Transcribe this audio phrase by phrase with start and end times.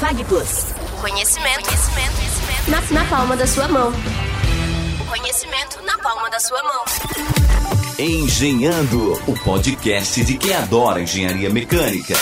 [0.00, 0.74] Fag Plus.
[1.00, 2.70] Conhecimento, conhecimento, conhecimento.
[2.70, 3.90] Na, na palma da sua mão.
[3.90, 6.84] O conhecimento na palma da sua mão.
[7.98, 12.14] Engenhando, o podcast de quem adora engenharia mecânica.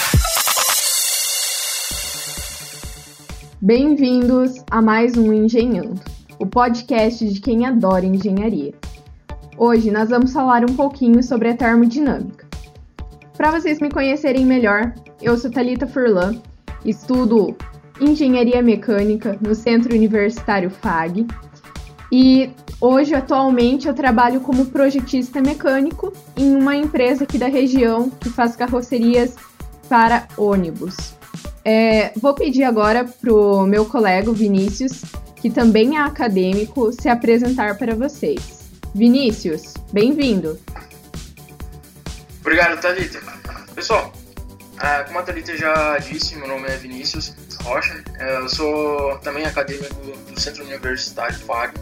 [3.61, 6.01] Bem-vindos a mais um Engenhando,
[6.39, 8.75] o podcast de quem adora engenharia.
[9.57, 12.47] Hoje nós vamos falar um pouquinho sobre a termodinâmica.
[13.37, 16.43] Para vocês me conhecerem melhor, eu sou Talita Furlan,
[16.85, 17.57] estudo
[18.01, 21.27] engenharia mecânica no Centro Universitário FAG
[22.11, 22.51] e
[22.81, 28.55] hoje atualmente eu trabalho como projetista mecânico em uma empresa aqui da região que faz
[28.55, 29.35] carrocerias
[29.89, 31.15] para ônibus.
[31.65, 35.03] É, vou pedir agora pro meu colega Vinícius,
[35.37, 38.71] que também é acadêmico, se apresentar para vocês.
[38.95, 40.59] Vinícius, bem-vindo.
[42.41, 43.21] Obrigado, Thalita.
[43.75, 44.13] Pessoal,
[44.83, 48.03] é, como a Thalita já disse, meu nome é Vinícius Rocha.
[48.19, 51.75] É, eu sou também acadêmico do Centro Universitário FAG,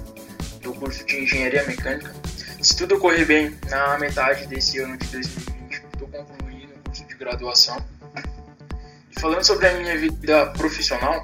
[0.63, 2.13] do curso de Engenharia Mecânica.
[2.61, 7.15] Se tudo correr bem, na metade desse ano de 2020, estou concluindo o curso de
[7.15, 7.83] graduação
[9.21, 11.23] falando sobre a minha vida profissional,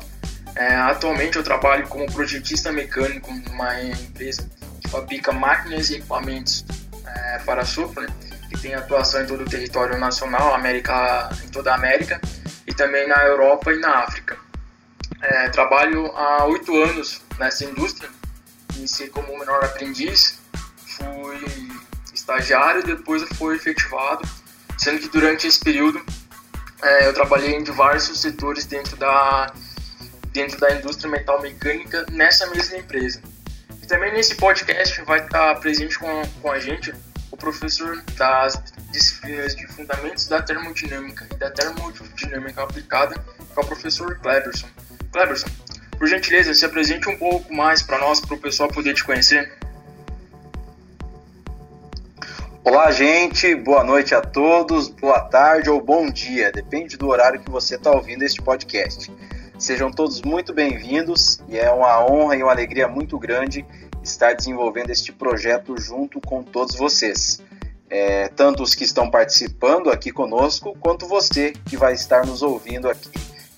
[0.54, 4.48] é, atualmente eu trabalho como projetista mecânico numa empresa
[4.80, 6.64] que fabrica máquinas e equipamentos
[7.06, 8.08] é, para sopro, né,
[8.48, 12.20] que tem atuação em todo o território nacional, América, em toda a América
[12.66, 14.36] e também na Europa e na África.
[15.22, 18.08] É, trabalho há oito anos nessa indústria,
[18.76, 20.38] iniciei como menor aprendiz,
[20.86, 21.72] fui
[22.12, 24.28] estagiário, depois fui efetivado,
[24.76, 26.04] sendo que durante esse período
[26.82, 29.52] é, eu trabalhei em diversos setores dentro da,
[30.32, 33.22] dentro da indústria metal mecânica nessa mesma empresa.
[33.82, 36.92] E também nesse podcast vai estar presente com, com a gente
[37.30, 43.66] o professor das disciplinas de fundamentos da termodinâmica e da termodinâmica aplicada, que é o
[43.66, 44.68] professor Kleberson.
[45.12, 45.48] Kleberson,
[45.98, 49.52] por gentileza, se apresente um pouco mais para nós, para o pessoal poder te conhecer.
[52.62, 53.54] Olá, gente.
[53.54, 57.92] Boa noite a todos, boa tarde ou bom dia, depende do horário que você está
[57.92, 59.10] ouvindo este podcast.
[59.58, 63.64] Sejam todos muito bem-vindos e é uma honra e uma alegria muito grande
[64.06, 67.40] estar desenvolvendo este projeto junto com todos vocês.
[67.88, 72.88] É, tanto os que estão participando aqui conosco, quanto você que vai estar nos ouvindo
[72.88, 73.10] aqui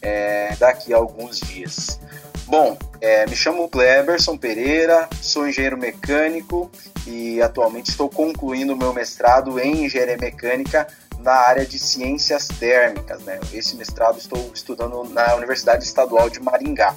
[0.02, 1.98] é, daqui a alguns dias.
[2.46, 6.70] Bom, é, me chamo Cleberson Pereira, sou engenheiro mecânico
[7.06, 10.86] e atualmente estou concluindo meu mestrado em engenharia mecânica
[11.20, 13.22] na área de ciências térmicas.
[13.22, 13.38] Né?
[13.52, 16.94] Esse mestrado estou estudando na Universidade Estadual de Maringá.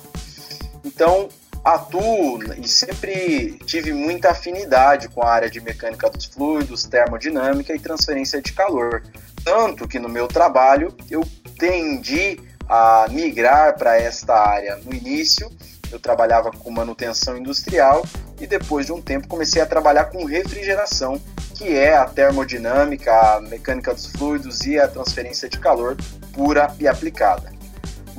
[0.86, 1.28] Então,
[1.64, 7.80] atuo e sempre tive muita afinidade com a área de mecânica dos fluidos, termodinâmica e
[7.80, 9.04] transferência de calor.
[9.44, 11.24] Tanto que no meu trabalho eu
[11.58, 14.78] tendi a migrar para esta área.
[14.78, 15.52] No início,
[15.92, 18.06] eu trabalhava com manutenção industrial
[18.40, 21.22] e depois de um tempo comecei a trabalhar com refrigeração,
[21.56, 25.98] que é a termodinâmica, a mecânica dos fluidos e a transferência de calor
[26.34, 27.52] pura e aplicada.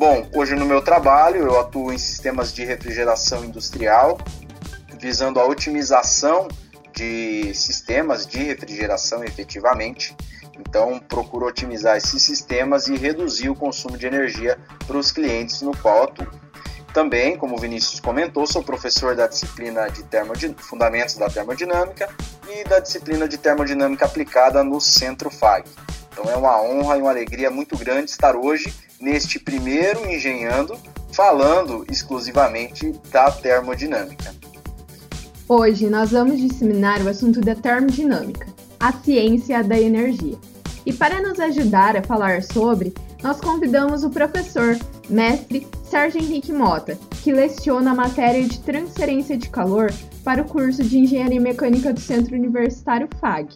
[0.04, 4.18] Bom, hoje no meu trabalho eu atuo em sistemas de refrigeração industrial,
[4.98, 6.48] visando a otimização
[6.92, 10.12] de sistemas de refrigeração efetivamente
[10.58, 15.76] então, procuro otimizar esses sistemas e reduzir o consumo de energia para os clientes no
[15.76, 16.26] qual atuo.
[16.92, 20.04] Também, como o Vinícius comentou, sou professor da disciplina de
[20.58, 22.08] Fundamentos da Termodinâmica
[22.50, 25.64] e da disciplina de Termodinâmica Aplicada no Centro FAG.
[26.12, 30.78] Então é uma honra e uma alegria muito grande estar hoje neste primeiro Engenhando,
[31.10, 34.34] falando exclusivamente da termodinâmica.
[35.48, 38.46] Hoje nós vamos disseminar o assunto da termodinâmica,
[38.78, 40.38] a ciência da energia.
[40.84, 44.76] E para nos ajudar a falar sobre, nós convidamos o professor,
[45.08, 49.92] mestre Sérgio Henrique Mota, que leciona a matéria de transferência de calor
[50.24, 53.54] para o curso de Engenharia Mecânica do Centro Universitário FAG.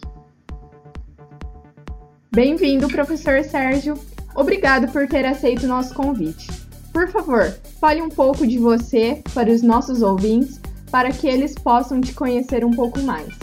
[2.37, 3.99] Bem-vindo, professor Sérgio.
[4.35, 6.45] Obrigado por ter aceito o nosso convite.
[6.93, 7.51] Por favor,
[7.81, 10.61] fale um pouco de você para os nossos ouvintes,
[10.91, 13.33] para que eles possam te conhecer um pouco mais.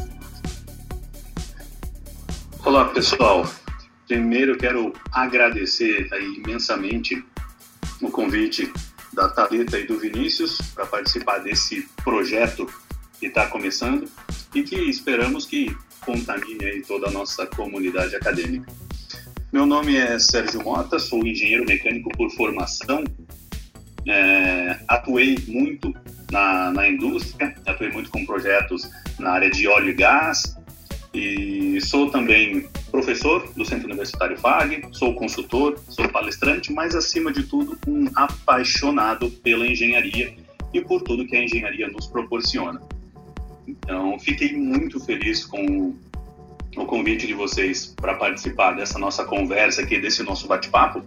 [2.65, 3.45] Olá, pessoal.
[4.07, 6.09] Primeiro, quero agradecer
[6.39, 7.21] imensamente
[8.01, 8.73] o convite
[9.13, 12.73] da Thalita e do Vinícius para participar desse projeto
[13.19, 14.09] que está começando
[14.55, 18.84] e que esperamos que contamine aí toda a nossa comunidade acadêmica.
[19.55, 23.05] Meu nome é Sérgio Mota, sou engenheiro mecânico por formação,
[24.05, 25.95] é, atuei muito
[26.29, 30.57] na, na indústria, atuei muito com projetos na área de óleo e gás,
[31.15, 37.45] E sou também professor do Centro Universitário FAG, sou consultor, sou palestrante, mas acima de
[37.45, 40.35] tudo um apaixonado pela engenharia
[40.73, 42.83] e por tudo que a engenharia nos proporciona.
[43.69, 45.95] Então, fiquei muito feliz com
[46.77, 51.03] o convite de vocês para participar dessa nossa conversa aqui, desse nosso bate-papo.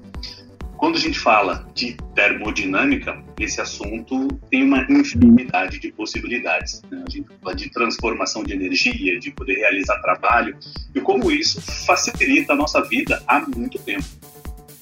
[0.77, 6.83] Quando a gente fala de termodinâmica, esse assunto tem uma infinidade de possibilidades.
[6.89, 7.03] Né?
[7.05, 10.55] A gente fala de transformação de energia, de poder realizar trabalho,
[10.93, 14.05] e como isso facilita a nossa vida há muito tempo.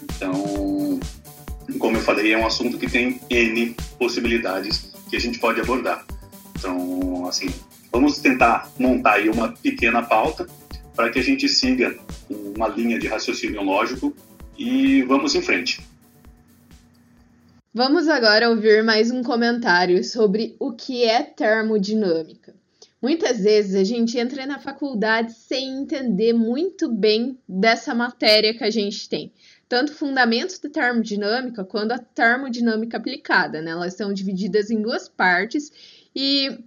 [0.03, 0.99] Então,
[1.79, 6.05] como eu falei, é um assunto que tem N possibilidades que a gente pode abordar.
[6.57, 7.47] Então, assim,
[7.89, 10.45] vamos tentar montar aí uma pequena pauta
[10.95, 11.97] para que a gente siga
[12.30, 14.15] uma linha de raciocínio lógico
[14.57, 15.86] e vamos em frente.
[17.74, 22.56] Vamos agora ouvir mais um comentário sobre o que é termodinâmica.
[23.01, 28.69] Muitas vezes a gente entra na faculdade sem entender muito bem dessa matéria que a
[28.69, 29.31] gente tem,
[29.68, 33.71] tanto fundamentos da termodinâmica quanto a termodinâmica aplicada, né?
[33.71, 35.69] Elas são divididas em duas partes
[36.15, 36.57] e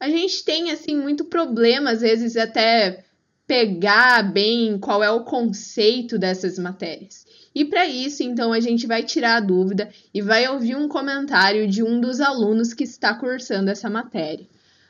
[0.00, 3.04] a gente tem assim muito problema às vezes até
[3.48, 7.26] pegar bem qual é o conceito dessas matérias.
[7.54, 11.66] E para isso, então, a gente vai tirar a dúvida e vai ouvir um comentário
[11.66, 14.46] de um dos alunos que está cursando essa matéria.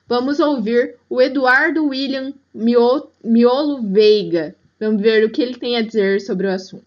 [0.08, 4.56] Vamos ouvir o Eduardo William Miolo Veiga.
[4.80, 6.86] Vamos ver o que ele tem a dizer sobre o assunto.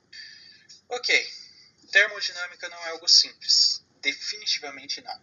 [0.89, 1.15] Ok,
[1.89, 5.17] termodinâmica não é algo simples, definitivamente não.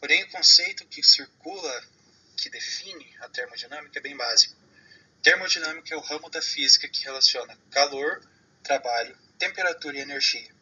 [0.00, 1.82] Porém, o conceito que circula,
[2.36, 4.63] que define a termodinâmica, é bem básico
[5.24, 8.20] Termodinâmica é o ramo da física que relaciona calor,
[8.62, 10.54] trabalho, temperatura e energia.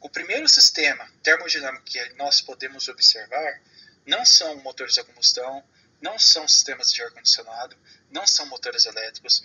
[0.00, 3.60] O primeiro sistema termodinâmico que nós podemos observar
[4.06, 5.64] não são motores a combustão,
[6.00, 7.76] não são sistemas de ar-condicionado,
[8.08, 9.40] não são motores elétricos.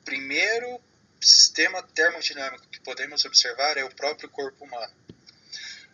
[0.00, 0.82] O primeiro
[1.20, 4.92] sistema termodinâmico que podemos observar é o próprio corpo humano.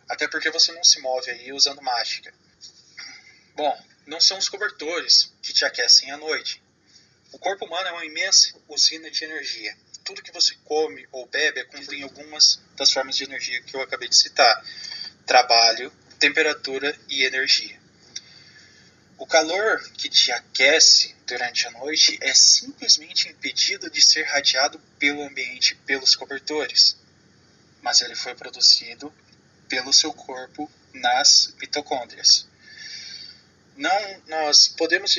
[0.09, 2.33] Até porque você não se move aí usando mágica.
[3.53, 6.59] Bom, não são os cobertores que te aquecem à noite,
[7.31, 9.75] o corpo humano é uma imensa usina de energia.
[10.03, 14.09] Tudo que você come ou bebe contém algumas das formas de energia que eu acabei
[14.09, 14.65] de citar:
[15.25, 17.79] trabalho, temperatura e energia.
[19.17, 25.21] O calor que te aquece durante a noite é simplesmente impedido de ser radiado pelo
[25.21, 26.97] ambiente pelos cobertores,
[27.81, 29.13] mas ele foi produzido
[29.67, 32.47] pelo seu corpo nas mitocôndrias.
[33.75, 35.13] Não, nós podemos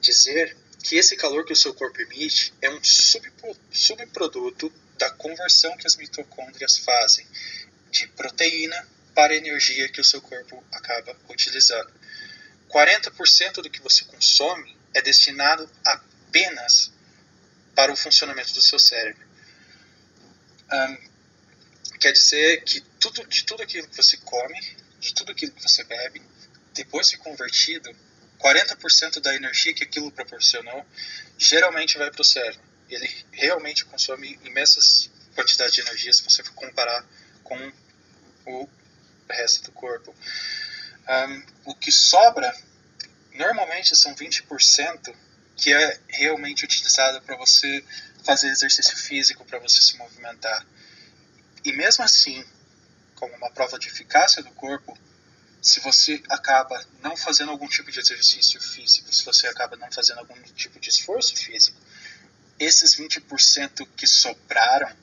[0.00, 2.78] dizer que esse calor que o seu corpo emite é um
[3.72, 7.26] subproduto da conversão que as mitocôndrias fazem
[7.90, 11.90] de proteína para energia que o seu corpo acaba utilizando.
[12.68, 16.92] 40% do que você consome é destinado apenas
[17.74, 19.26] para o funcionamento do seu cérebro.
[21.98, 24.60] quer dizer que tudo, de tudo aquilo que você come,
[25.00, 26.20] de tudo aquilo que você bebe,
[26.74, 27.96] depois de convertido,
[28.44, 30.84] 40% da energia que aquilo proporcionou
[31.38, 32.60] geralmente vai para o cérebro.
[32.90, 37.06] Ele realmente consome imensas quantidades de energia se você for comparar
[37.42, 37.72] com
[38.44, 38.68] o
[39.30, 40.14] resto do corpo.
[41.08, 42.54] Um, o que sobra
[43.32, 45.14] normalmente são 20%
[45.56, 47.82] que é realmente utilizado para você
[48.24, 50.66] fazer exercício físico, para você se movimentar.
[51.64, 52.44] E mesmo assim,
[53.14, 54.98] como uma prova de eficácia do corpo,
[55.64, 60.18] se você acaba não fazendo algum tipo de exercício físico, se você acaba não fazendo
[60.18, 61.76] algum tipo de esforço físico,
[62.60, 64.94] esses 20% que sobraram,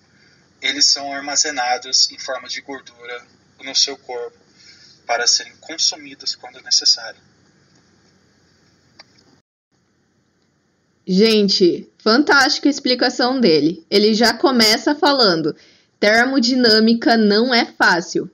[0.61, 3.25] eles são armazenados em forma de gordura
[3.63, 4.37] no seu corpo
[5.07, 7.19] para serem consumidos quando necessário.
[11.07, 13.83] Gente, fantástica a explicação dele.
[13.89, 15.55] Ele já começa falando:
[15.99, 18.29] termodinâmica não é fácil.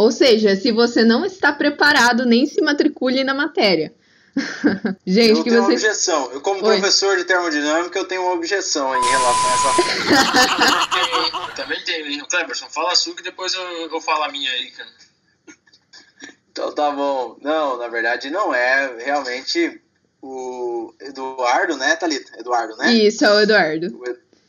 [0.00, 3.92] Ou seja, se você não está preparado, nem se matricule na matéria.
[5.06, 5.72] Gente, eu que tenho você...
[5.72, 6.32] uma objeção.
[6.32, 6.78] Eu, como Oi.
[6.78, 12.92] professor de termodinâmica, eu tenho uma objeção em relação a essa Também tem, Cleberson, fala
[12.92, 14.90] a sua que depois eu, eu falo a minha aí, cara.
[16.50, 17.36] Então tá bom.
[17.42, 19.04] Não, na verdade não é.
[19.04, 19.82] Realmente
[20.22, 22.40] o Eduardo, né, Thalita?
[22.40, 22.90] Eduardo, né?
[22.90, 24.02] Isso, é o Eduardo.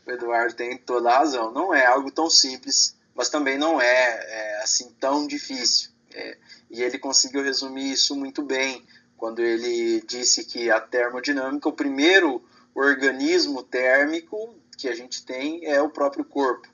[0.07, 1.51] O Eduardo tem toda a razão.
[1.51, 5.91] Não é algo tão simples mas também não é, é assim tão difícil.
[6.13, 6.37] É,
[6.69, 12.43] e ele conseguiu resumir isso muito bem quando ele disse que a termodinâmica, o primeiro
[12.73, 16.67] organismo térmico que a gente tem é o próprio corpo,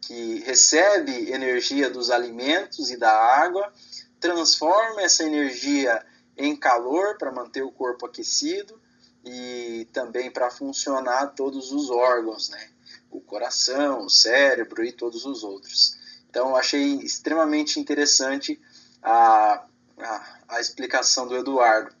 [0.00, 3.70] que recebe energia dos alimentos e da água,
[4.18, 6.04] transforma essa energia
[6.36, 8.80] em calor para manter o corpo aquecido
[9.22, 12.70] e também para funcionar todos os órgãos, né?
[13.10, 15.98] O coração, o cérebro e todos os outros.
[16.28, 18.60] Então, achei extremamente interessante
[19.02, 19.64] a,
[19.98, 21.92] a, a, explicação do Eduardo.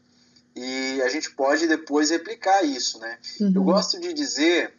[0.54, 3.18] E a gente pode depois replicar isso, né?
[3.40, 3.52] Uhum.
[3.54, 4.74] Eu gosto de dizer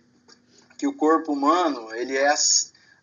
[0.77, 2.33] que o corpo humano ele é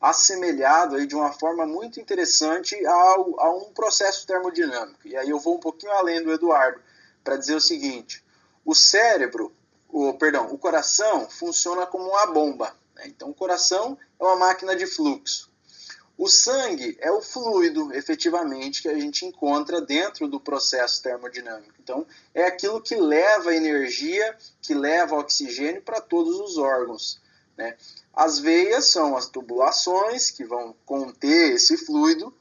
[0.01, 5.07] assemelhado aí de uma forma muito interessante ao, a um processo termodinâmico.
[5.07, 6.81] E aí eu vou um pouquinho além do Eduardo
[7.23, 8.25] para dizer o seguinte:
[8.65, 9.53] o cérebro,
[9.89, 12.75] o perdão, o coração funciona como uma bomba.
[12.99, 13.05] Né?
[13.07, 15.49] Então, o coração é uma máquina de fluxo.
[16.19, 21.75] O sangue é o fluido, efetivamente, que a gente encontra dentro do processo termodinâmico.
[21.81, 27.21] Então, é aquilo que leva energia, que leva oxigênio para todos os órgãos.
[27.57, 27.77] Né?
[28.13, 32.35] As veias são as tubulações que vão conter esse fluido,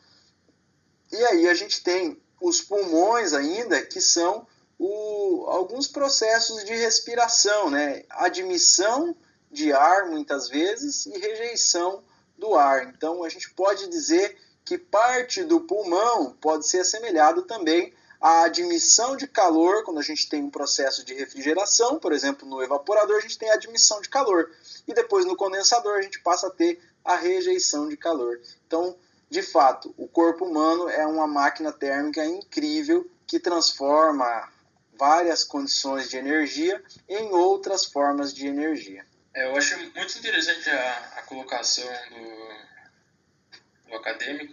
[1.12, 4.48] e aí a gente tem os pulmões ainda, que são
[4.80, 8.04] o, alguns processos de respiração, né?
[8.10, 9.16] admissão
[9.52, 12.04] de ar muitas vezes e rejeição
[12.38, 12.88] do ar.
[12.88, 19.16] Então a gente pode dizer que parte do pulmão pode ser assemelhado também à admissão
[19.16, 23.22] de calor, quando a gente tem um processo de refrigeração, por exemplo, no evaporador a
[23.22, 24.52] gente tem a admissão de calor,
[24.88, 28.42] e depois no condensador a gente passa a ter a rejeição de calor.
[28.66, 28.98] Então,
[29.30, 34.52] de fato, o corpo humano é uma máquina térmica incrível que transforma
[34.98, 39.06] várias condições de energia em outras formas de energia.
[39.38, 44.52] É, eu acho muito interessante a, a colocação do, do, acadêmico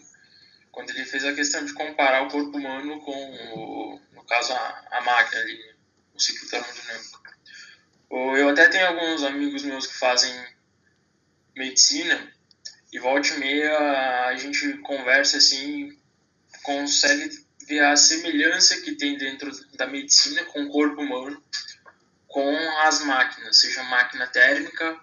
[0.70, 4.86] quando ele fez a questão de comparar o corpo humano com, o, no caso, a,
[4.90, 5.74] a máquina, ali,
[6.12, 7.22] o ciclo termodinâmico.
[8.10, 10.30] Eu até tenho alguns amigos meus que fazem
[11.56, 12.30] medicina
[12.92, 15.98] e volta e meia a gente conversa assim,
[16.62, 17.30] consegue
[17.66, 21.42] ver a semelhança que tem dentro da medicina com o corpo humano
[22.34, 25.00] com as máquinas, seja máquina térmica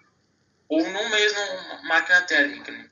[0.68, 1.40] ou não mesmo
[1.84, 2.70] máquina térmica.
[2.74, 2.90] Né?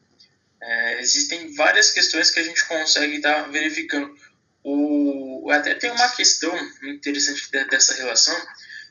[0.61, 4.15] É, existem várias questões que a gente consegue estar tá verificando.
[4.63, 8.33] O, até tem uma questão interessante dessa relação,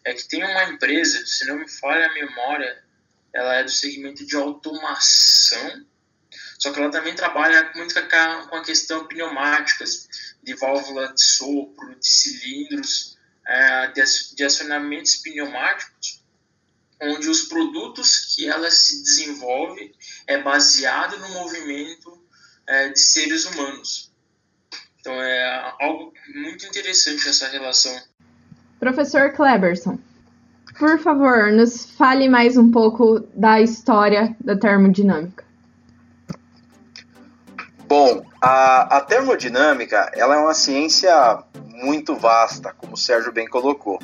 [0.04, 2.84] é que tem uma empresa, se não me falha a memória,
[3.32, 5.86] ela é do segmento de automação,
[6.58, 7.94] só que ela também trabalha muito
[8.50, 10.08] com a questão pneumáticas,
[10.42, 13.17] de válvula de sopro, de cilindros,
[14.34, 16.22] de acionamentos pneumáticos,
[17.00, 19.94] onde os produtos que ela se desenvolve
[20.26, 22.22] é baseado no movimento
[22.66, 24.12] é, de seres humanos.
[25.00, 27.98] Então é algo muito interessante essa relação.
[28.78, 29.98] Professor Kleberson,
[30.78, 35.44] por favor, nos fale mais um pouco da história da termodinâmica.
[37.88, 41.42] Bom, a, a, termodinâmica ela é uma ciência
[41.82, 43.98] muito vasta, como o Sérgio bem colocou.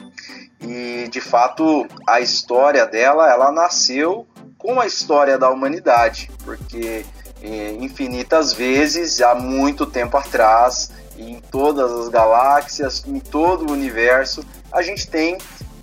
[0.60, 4.26] E, de fato, a história dela ela nasceu
[4.56, 7.04] com a história da humanidade, porque
[7.42, 14.44] é, infinitas vezes, há muito tempo atrás, em todas as galáxias, em todo o universo,
[14.72, 15.36] a gente tem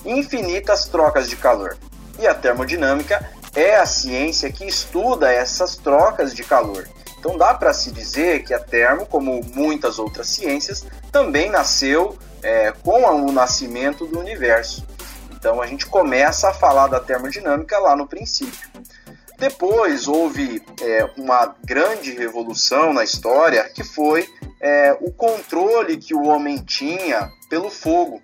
[0.03, 1.77] infinitas trocas de calor.
[2.19, 3.23] E a termodinâmica
[3.55, 6.87] é a ciência que estuda essas trocas de calor.
[7.21, 12.71] Então dá para se dizer que a termo, como muitas outras ciências, também nasceu é,
[12.71, 14.83] com o nascimento do universo.
[15.31, 18.67] Então a gente começa a falar da termodinâmica lá no princípio.
[19.37, 24.27] Depois houve é, uma grande revolução na história que foi
[24.59, 28.19] é, o controle que o homem tinha pelo fogo.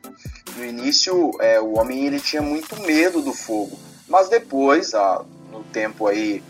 [0.56, 3.78] No início, é, o homem ele tinha muito medo do fogo,
[4.08, 6.44] mas depois, ah, no tempo aí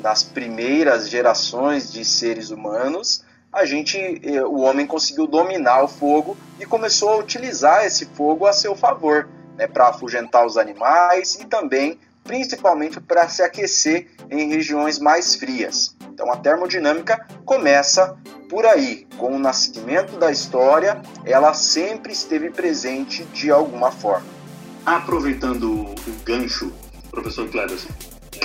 [0.00, 6.36] nas primeiras gerações de seres humanos, a gente, eh, o homem conseguiu dominar o fogo
[6.58, 11.44] e começou a utilizar esse fogo a seu favor, né, para afugentar os animais e
[11.46, 15.96] também, principalmente, para se aquecer em regiões mais frias.
[16.12, 18.16] Então, a termodinâmica começa
[18.48, 24.26] por aí, com o nascimento da história, ela sempre esteve presente de alguma forma.
[24.84, 26.72] Aproveitando o gancho,
[27.10, 27.88] professor Cleverson,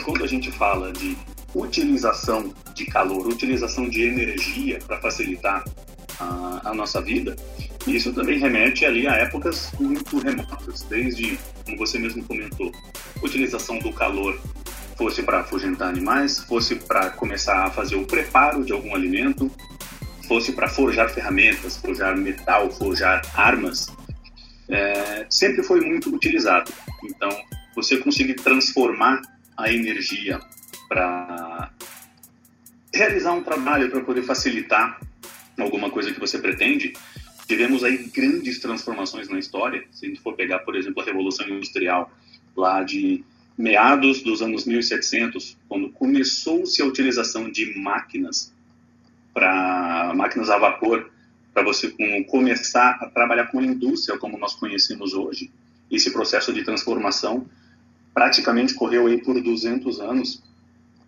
[0.03, 1.17] quando a gente fala de
[1.53, 5.63] utilização de calor, utilização de energia para facilitar
[6.19, 7.35] a, a, nossa vida,
[7.87, 12.71] isso também remete ali a épocas muito remotas, desde, como você mesmo comentou,
[13.21, 14.37] utilização do calor
[14.97, 19.51] fosse para afugentar animais, fosse para começar a fazer o preparo de algum alimento,
[20.27, 23.87] fosse para forjar ferramentas, forjar metal, forjar armas,
[24.69, 26.71] é, sempre foi muito utilizado.
[27.03, 27.29] Então,
[27.75, 29.21] você conseguir transformar
[29.57, 30.39] a energia
[30.87, 31.71] para
[32.93, 34.99] realizar um trabalho, para poder facilitar
[35.57, 36.93] alguma coisa que você pretende,
[37.47, 39.83] tivemos aí grandes transformações na história.
[39.91, 42.11] Se a gente for pegar, por exemplo, a Revolução Industrial
[42.55, 43.23] lá de
[43.57, 48.53] meados dos anos 1700, quando começou-se a utilização de máquinas
[49.33, 51.09] para máquinas a vapor
[51.53, 51.93] para você
[52.29, 55.51] começar a trabalhar com a indústria como nós conhecemos hoje.
[55.89, 57.47] Esse processo de transformação
[58.15, 60.41] praticamente correu aí por 200 anos,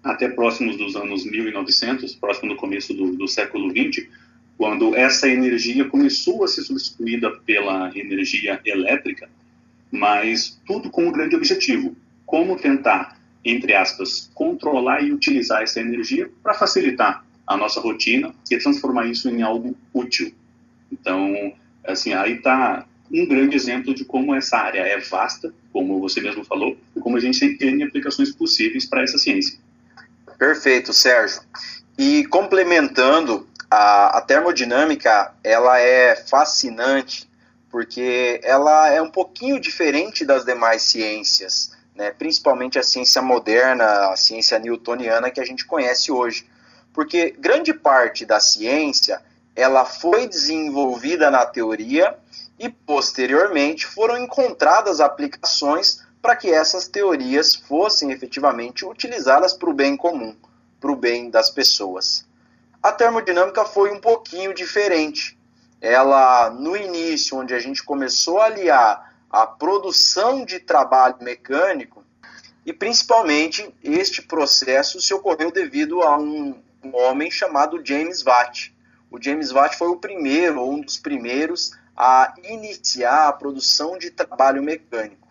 [0.04, 4.10] até próximos dos anos 1900, próximo do começo do, do século 20,
[4.58, 9.30] quando essa energia começou a ser substituída pela energia elétrica,
[9.92, 11.96] mas tudo com um grande objetivo:
[12.26, 18.58] como tentar, entre aspas, controlar e utilizar essa energia para facilitar a nossa rotina e
[18.58, 20.34] transformar isso em algo útil.
[20.92, 21.54] Então,
[21.86, 26.44] assim, aí está um grande exemplo de como essa área é vasta, como você mesmo
[26.44, 29.58] falou, e como a gente tem aplicações possíveis para essa ciência.
[30.38, 31.42] Perfeito, Sérgio.
[31.98, 37.28] E complementando, a, a termodinâmica, ela é fascinante
[37.70, 42.12] porque ela é um pouquinho diferente das demais ciências, né?
[42.12, 46.48] principalmente a ciência moderna, a ciência newtoniana que a gente conhece hoje.
[46.94, 49.22] Porque grande parte da ciência
[49.56, 52.16] ela foi desenvolvida na teoria
[52.60, 59.96] e posteriormente foram encontradas aplicações para que essas teorias fossem efetivamente utilizadas para o bem
[59.96, 60.36] comum,
[60.80, 62.26] para o bem das pessoas.
[62.82, 65.38] A termodinâmica foi um pouquinho diferente.
[65.80, 72.04] Ela, no início, onde a gente começou a aliar a produção de trabalho mecânico,
[72.66, 76.62] e principalmente este processo se ocorreu devido a um,
[76.94, 78.76] homem chamado James Watt.
[79.10, 84.12] O James Watt foi o primeiro, ou um dos primeiros, a iniciar a produção de
[84.12, 85.28] trabalho mecânico.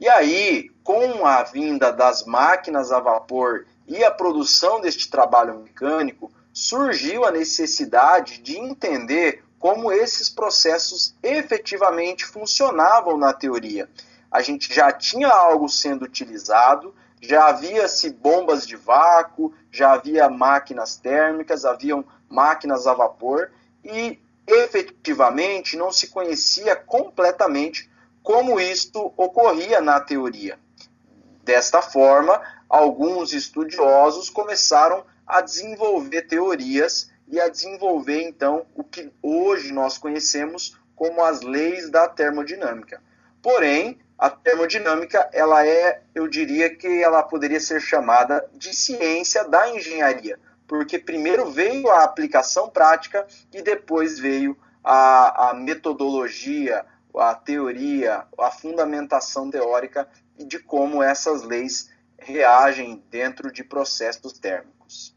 [0.00, 6.32] E aí, com a vinda das máquinas a vapor e a produção deste trabalho mecânico,
[6.52, 13.88] surgiu a necessidade de entender como esses processos efetivamente funcionavam na teoria.
[14.30, 20.96] A gente já tinha algo sendo utilizado, já havia-se bombas de vácuo, já havia máquinas
[20.96, 23.50] térmicas, haviam máquinas a vapor
[23.84, 27.90] e efetivamente não se conhecia completamente
[28.22, 30.58] como isto ocorria na teoria.
[31.44, 39.72] Desta forma, alguns estudiosos começaram a desenvolver teorias e a desenvolver então o que hoje
[39.72, 43.02] nós conhecemos como as leis da termodinâmica.
[43.42, 49.70] Porém, a termodinâmica, ela é, eu diria que ela poderia ser chamada de ciência da
[49.70, 56.84] engenharia, porque primeiro veio a aplicação prática e depois veio a, a metodologia,
[57.16, 65.16] a teoria, a fundamentação teórica de como essas leis reagem dentro de processos térmicos.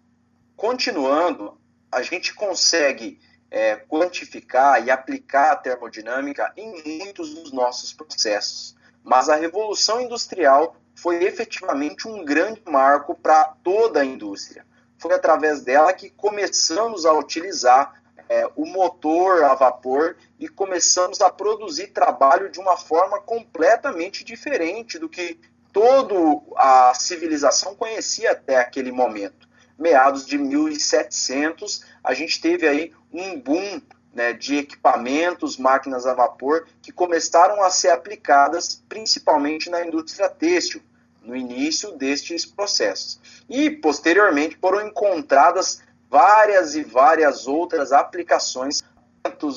[0.56, 1.60] Continuando,
[1.92, 3.20] a gente consegue
[3.52, 10.78] é, quantificar e aplicar a termodinâmica em muitos dos nossos processos, mas a revolução industrial
[10.96, 14.66] foi efetivamente um grande marco para toda a indústria
[15.02, 21.30] foi através dela que começamos a utilizar é, o motor a vapor e começamos a
[21.30, 25.40] produzir trabalho de uma forma completamente diferente do que
[25.74, 26.14] toda
[26.56, 29.50] a civilização conhecia até aquele momento.
[29.78, 33.82] Meados de 1700, a gente teve aí um boom
[34.14, 40.84] né, de equipamentos, máquinas a vapor, que começaram a ser aplicadas principalmente na indústria têxtil,
[41.22, 43.20] no início destes processos.
[43.50, 48.84] E, posteriormente, foram encontradas várias e várias outras aplicações,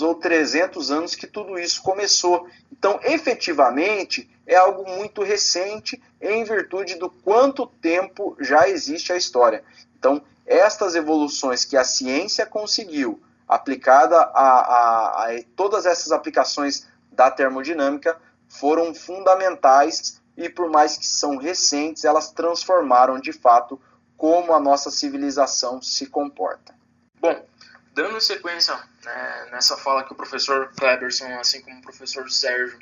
[0.02, 2.46] ou 300 anos que tudo isso começou.
[2.70, 9.64] Então, efetivamente, é algo muito recente em virtude do quanto tempo já existe a história.
[9.98, 17.30] Então, estas evoluções que a ciência conseguiu, aplicada a, a, a todas essas aplicações da
[17.30, 18.16] termodinâmica,
[18.48, 23.80] foram fundamentais e por mais que são recentes, elas transformaram de fato
[24.16, 26.74] como a nossa civilização se comporta.
[27.20, 27.46] Bom,
[27.92, 32.78] dando sequência né, nessa fala que o professor Kleberson, assim como o professor Sérgio,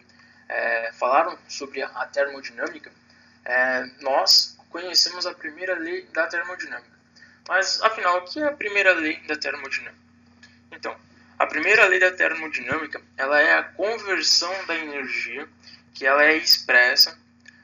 [0.49, 2.91] é, falaram sobre a termodinâmica,
[3.45, 6.93] é, nós conhecemos a primeira lei da termodinâmica.
[7.49, 10.01] Mas, afinal, o que é a primeira lei da termodinâmica?
[10.71, 10.97] Então,
[11.39, 15.49] a primeira lei da termodinâmica ela é a conversão da energia
[15.93, 17.19] que ela é expressa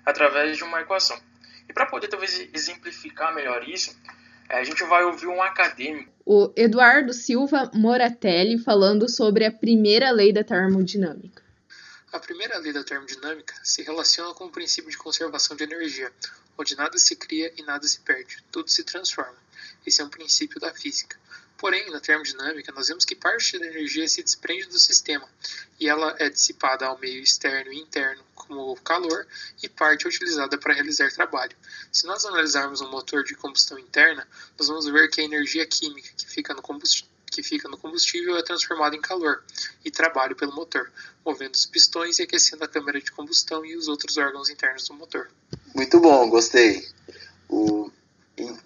[0.08, 1.20] através de uma equação.
[1.68, 3.94] E para poder talvez exemplificar melhor isso,
[4.48, 6.10] é, a gente vai ouvir um acadêmico.
[6.24, 11.42] O Eduardo Silva Moratelli falando sobre a primeira lei da termodinâmica.
[12.10, 16.10] A primeira lei da termodinâmica se relaciona com o princípio de conservação de energia,
[16.56, 19.36] onde nada se cria e nada se perde, tudo se transforma.
[19.86, 21.18] Esse é um princípio da física.
[21.58, 25.28] Porém, na termodinâmica, nós vemos que parte da energia se desprende do sistema
[25.78, 29.26] e ela é dissipada ao meio externo e interno, como calor,
[29.62, 31.54] e parte utilizada para realizar trabalho.
[31.92, 34.26] Se nós analisarmos um motor de combustão interna,
[34.58, 38.38] nós vamos ver que a energia química que fica no combustível que fica no combustível
[38.38, 39.44] é transformada em calor
[39.84, 40.90] e trabalho pelo motor,
[41.24, 44.94] movendo os pistões e aquecendo a câmara de combustão e os outros órgãos internos do
[44.94, 45.30] motor.
[45.74, 46.88] Muito bom, gostei.
[47.46, 47.90] O,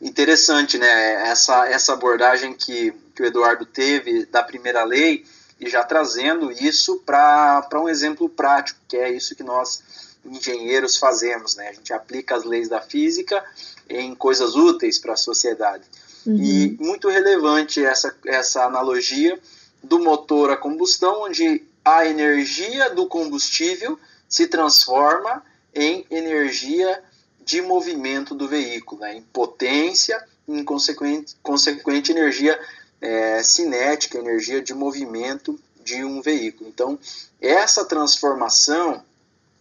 [0.00, 1.28] interessante, né?
[1.28, 5.24] Essa, essa abordagem que, que o Eduardo teve da primeira lei
[5.62, 9.80] e já trazendo isso para um exemplo prático, que é isso que nós
[10.24, 11.68] engenheiros fazemos, né?
[11.68, 13.42] A gente aplica as leis da física
[13.88, 15.84] em coisas úteis para a sociedade.
[16.26, 16.36] Uhum.
[16.36, 19.38] E muito relevante essa, essa analogia
[19.82, 23.98] do motor a combustão, onde a energia do combustível
[24.28, 27.02] se transforma em energia
[27.44, 29.14] de movimento do veículo, né?
[29.14, 32.58] em potência, em consequente, consequente energia
[33.02, 36.70] é, cinética, energia de movimento de um veículo.
[36.70, 36.98] Então,
[37.40, 39.04] essa transformação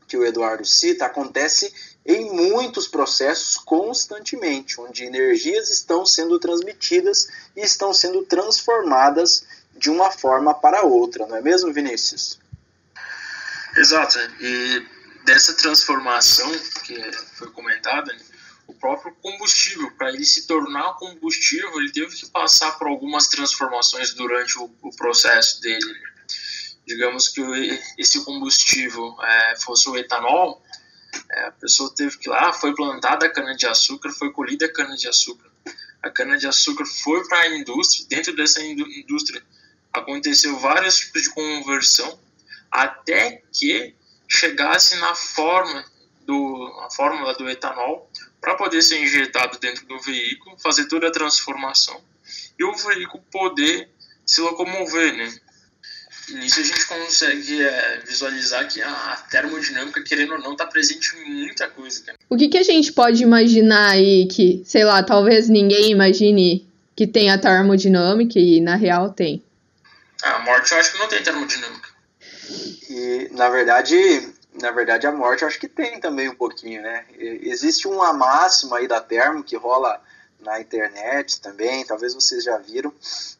[0.08, 1.73] que o Eduardo cita acontece
[2.06, 9.43] em muitos processos constantemente, onde energias estão sendo transmitidas e estão sendo transformadas
[9.75, 12.39] de uma forma para outra, não é mesmo, Vinícius?
[13.75, 14.19] Exato.
[14.39, 14.86] E
[15.25, 16.51] dessa transformação
[16.84, 16.99] que
[17.36, 18.15] foi comentada,
[18.71, 24.13] o próprio combustível, para ele se tornar combustível, ele teve que passar por algumas transformações
[24.13, 25.93] durante o, o processo dele.
[26.88, 27.41] Digamos que
[27.97, 30.63] esse combustível é, fosse o etanol,
[31.29, 35.49] é, a pessoa teve que lá, foi plantada a cana-de-açúcar, foi colhida a cana-de-açúcar.
[36.01, 39.43] A cana-de-açúcar foi para a indústria, dentro dessa indústria
[39.93, 42.17] aconteceu vários tipos de conversão,
[42.71, 43.93] até que
[44.29, 45.84] chegasse na forma
[46.25, 48.10] do fórmula do etanol
[48.41, 52.01] para poder ser injetado dentro do veículo, fazer toda a transformação
[52.58, 53.89] e o veículo poder
[54.25, 55.32] se locomover, né?
[56.30, 61.45] Nisso a gente consegue é, visualizar que a termodinâmica, querendo ou não, está presente em
[61.45, 62.04] muita coisa.
[62.04, 62.17] Cara.
[62.30, 67.06] O que, que a gente pode imaginar aí que, sei lá, talvez ninguém imagine que
[67.06, 69.43] tem a termodinâmica e na real tem?
[70.23, 71.89] Ah, a morte eu acho que não tem termodinâmica.
[72.89, 73.95] E, na verdade,
[74.59, 77.05] na verdade, a morte eu acho que tem também um pouquinho, né?
[77.17, 80.01] Existe uma máxima aí da termo que rola
[80.39, 82.91] na internet também, talvez vocês já viram,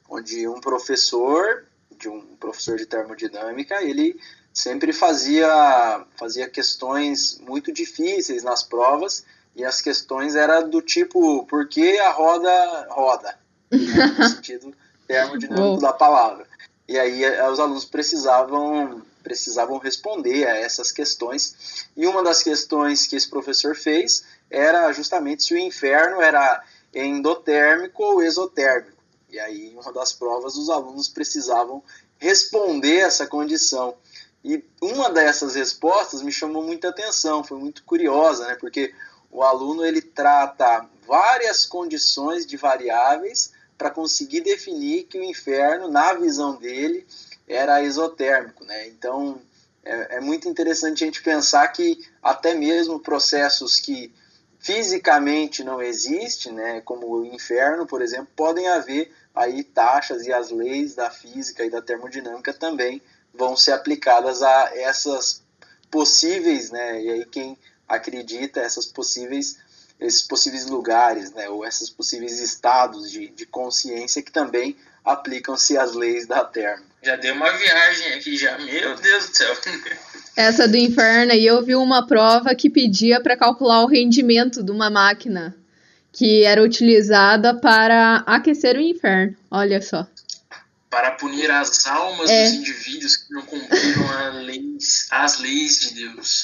[0.10, 4.20] onde um professor de um professor de termodinâmica, ele
[4.54, 9.24] sempre fazia, fazia questões muito difíceis nas provas,
[9.56, 13.40] e as questões eram do tipo, por que a roda roda?
[13.72, 14.74] Né, no sentido
[15.08, 16.46] termodinâmico da palavra.
[16.88, 21.86] E aí eh, os alunos precisavam precisavam responder a essas questões.
[21.96, 28.04] E uma das questões que esse professor fez era justamente se o inferno era endotérmico
[28.04, 29.02] ou exotérmico.
[29.30, 31.82] E aí, uma das provas, os alunos precisavam
[32.18, 33.96] responder essa condição.
[34.44, 38.56] E uma dessas respostas me chamou muita atenção, foi muito curiosa, né?
[38.56, 38.94] Porque
[39.32, 46.14] o aluno ele trata várias condições de variáveis para conseguir definir que o inferno, na
[46.14, 47.08] visão dele,
[47.52, 48.88] era exotérmico, né?
[48.88, 49.42] Então
[49.84, 54.14] é, é muito interessante a gente pensar que até mesmo processos que
[54.60, 60.52] fisicamente não existem, né, como o inferno, por exemplo, podem haver aí taxas e as
[60.52, 63.02] leis da física e da termodinâmica também
[63.34, 65.42] vão ser aplicadas a essas
[65.90, 67.02] possíveis, né?
[67.02, 69.58] E aí quem acredita essas possíveis
[70.00, 75.94] esses possíveis lugares, né, ou esses possíveis estados de, de consciência que também aplicam-se as
[75.94, 76.91] leis da termo.
[77.04, 79.58] Já deu uma viagem aqui já, meu Deus do céu.
[80.36, 84.72] Essa do inferno aí eu vi uma prova que pedia para calcular o rendimento de
[84.72, 85.56] uma máquina
[86.12, 89.36] que era utilizada para aquecer o inferno.
[89.50, 90.06] Olha só.
[90.92, 92.44] Para punir as almas é.
[92.44, 96.44] dos indivíduos que não cumpriram leis, as leis de Deus.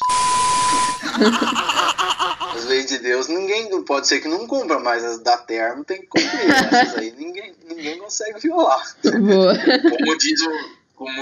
[2.56, 6.02] as leis de Deus, ninguém pode ser que não cumpra, mas as da termo tem
[6.02, 6.50] que cumprir.
[6.74, 8.96] Essas aí ninguém, ninguém consegue violar.
[9.04, 9.54] Boa.
[9.98, 11.22] Como diz o, como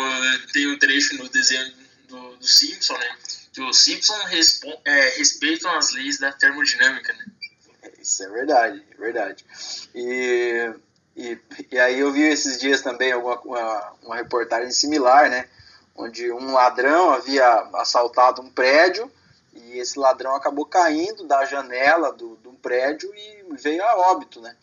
[0.54, 1.74] tem o um trecho no desenho
[2.08, 3.18] do, do Simpson, né?
[3.52, 7.26] Que os Simpsons é, respeitam as leis da termodinâmica, né?
[8.02, 9.46] Isso é verdade, é verdade.
[9.96, 10.74] E,
[11.76, 15.48] e, aí eu vi esses dias também alguma, uma, uma reportagem similar, né?
[15.96, 19.12] Onde um ladrão havia assaltado um prédio
[19.54, 24.56] e esse ladrão acabou caindo da janela do, do prédio e veio a óbito, né?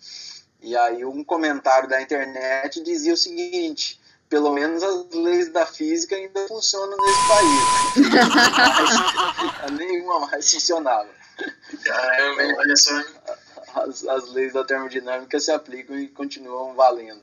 [0.60, 6.16] E aí um comentário da internet dizia o seguinte, pelo menos as leis da física
[6.16, 7.62] ainda funcionam nesse país.
[9.76, 11.08] Nenhuma mais funcionava.
[11.84, 12.92] Caramba, olha só.
[13.74, 17.22] As, as leis da termodinâmica se aplicam e continuam valendo.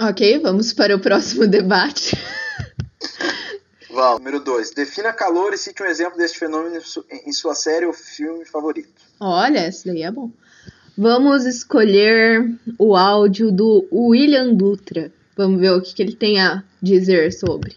[0.00, 2.16] Ok, vamos para o próximo debate.
[3.94, 4.18] Vamos.
[4.18, 4.72] Número 2.
[4.72, 8.92] Defina calor e cite um exemplo deste fenômeno em sua série ou filme favorito.
[9.20, 10.32] Olha, esse daí é bom.
[10.98, 15.12] Vamos escolher o áudio do William Dutra.
[15.36, 17.76] Vamos ver o que, que ele tem a dizer sobre.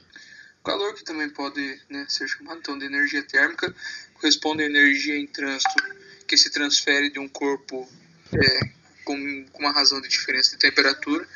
[0.62, 3.74] O calor, que também pode né, ser chamado então, de energia térmica,
[4.16, 5.84] corresponde à energia em trânsito
[6.28, 7.90] que se transfere de um corpo
[8.34, 8.70] é,
[9.06, 11.28] com, com uma razão de diferença de temperatura.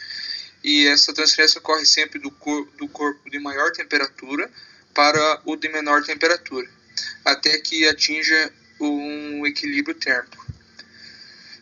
[0.63, 4.51] E essa transferência ocorre sempre do, cor, do corpo de maior temperatura
[4.93, 6.69] para o de menor temperatura,
[7.25, 10.45] até que atinja um equilíbrio térmico.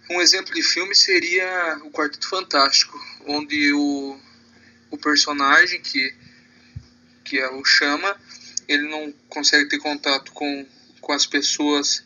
[0.10, 4.20] Um exemplo de filme seria o Quarteto Fantástico, onde o,
[4.90, 6.14] o personagem que,
[7.24, 8.20] que é o Chama,
[8.68, 10.66] ele não consegue ter contato com,
[11.00, 12.04] com as pessoas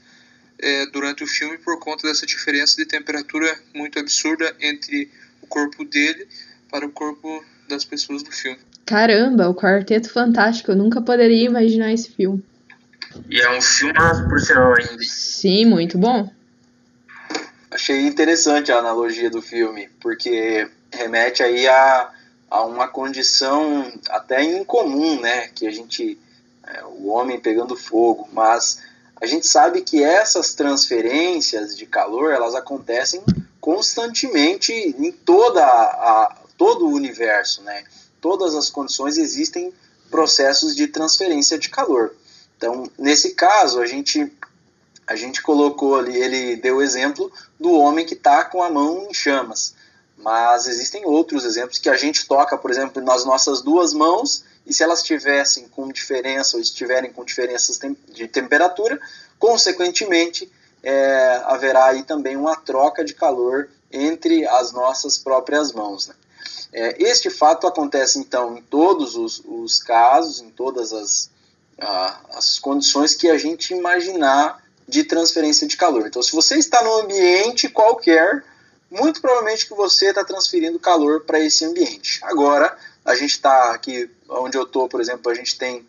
[0.63, 5.83] é, durante o filme por conta dessa diferença de temperatura muito absurda entre o corpo
[5.83, 6.27] dele
[6.71, 8.59] para o corpo das pessoas do filme.
[8.85, 12.43] Caramba, o Quarteto Fantástico, eu nunca poderia imaginar esse filme.
[13.29, 13.93] E é um filme,
[14.29, 15.03] por sinal, ainda.
[15.03, 16.31] Sim, muito bom.
[17.69, 22.11] Achei interessante a analogia do filme, porque remete aí a,
[22.49, 25.49] a uma condição até incomum, né?
[25.49, 26.17] Que a gente.
[26.65, 28.81] É, o homem pegando fogo, mas
[29.21, 33.21] a gente sabe que essas transferências de calor elas acontecem
[33.59, 37.83] constantemente em toda a, todo o universo, né?
[38.19, 39.73] todas as condições existem
[40.09, 42.15] processos de transferência de calor.
[42.57, 44.31] Então, nesse caso, a gente
[45.05, 49.07] a gente colocou ali, ele deu o exemplo do homem que está com a mão
[49.09, 49.75] em chamas.
[50.17, 54.73] Mas existem outros exemplos que a gente toca, por exemplo, nas nossas duas mãos, e
[54.73, 58.99] se elas estivessem com diferença ou estiverem com diferenças de temperatura,
[59.37, 60.49] consequentemente
[60.81, 66.07] é, haverá aí também uma troca de calor entre as nossas próprias mãos.
[66.07, 66.15] Né?
[66.71, 71.29] É, este fato acontece, então, em todos os, os casos, em todas as,
[72.31, 76.07] as condições que a gente imaginar de transferência de calor.
[76.07, 78.43] Então, se você está num ambiente qualquer,
[78.89, 82.19] muito provavelmente que você está transferindo calor para esse ambiente.
[82.23, 85.85] Agora, a gente está aqui, onde eu estou, por exemplo, a gente tem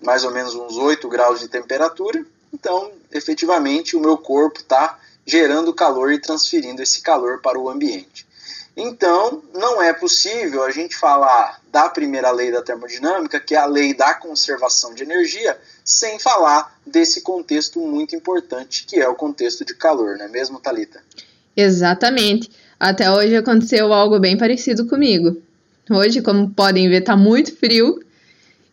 [0.00, 5.74] mais ou menos uns 8 graus de temperatura, então, efetivamente, o meu corpo está gerando
[5.74, 8.26] calor e transferindo esse calor para o ambiente.
[8.76, 13.66] Então, não é possível a gente falar da primeira lei da termodinâmica, que é a
[13.66, 19.64] lei da conservação de energia, sem falar desse contexto muito importante, que é o contexto
[19.64, 21.02] de calor, não é mesmo, Talita?
[21.56, 22.50] Exatamente.
[22.78, 25.42] Até hoje aconteceu algo bem parecido comigo.
[25.90, 28.02] Hoje, como podem ver, está muito frio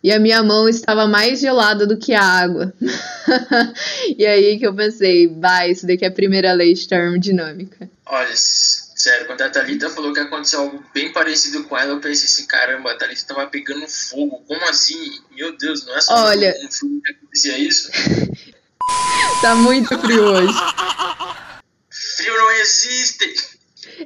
[0.04, 2.73] e a minha mão estava mais gelada do que a água.
[4.17, 7.89] e aí que eu pensei, vai, isso daqui é a primeira lei de termodinâmica.
[8.06, 8.36] Olha,
[8.95, 12.47] Sério, quando a Thalita falou que aconteceu algo bem parecido com ela, eu pensei assim,
[12.47, 14.41] caramba, a Thalita tava pegando fogo.
[14.47, 15.19] Como assim?
[15.36, 16.56] Meu Deus, não é só Olha...
[16.63, 17.91] um filme que acontecia isso?
[19.41, 20.54] tá muito frio hoje.
[21.89, 23.58] Frio não existe!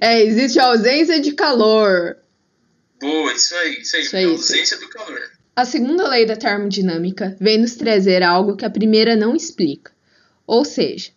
[0.01, 2.17] É, existe a ausência de calor.
[2.99, 5.21] Boa, isso aí, isso aí, isso aí ausência do calor.
[5.55, 9.91] A segunda lei da termodinâmica vem nos trazer algo que a primeira não explica.
[10.45, 11.11] Ou seja,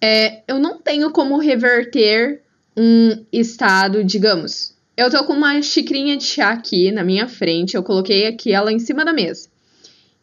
[0.00, 2.42] é, eu não tenho como reverter
[2.76, 7.82] um estado, digamos, eu tô com uma xicrinha de chá aqui na minha frente, eu
[7.82, 9.48] coloquei aqui ela em cima da mesa.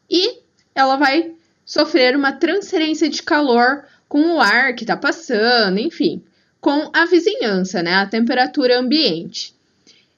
[0.10, 0.40] E
[0.74, 1.34] ela vai
[1.66, 6.24] sofrer uma transferência de calor com o ar que tá passando, enfim,
[6.60, 9.54] com a vizinhança, né, a temperatura ambiente.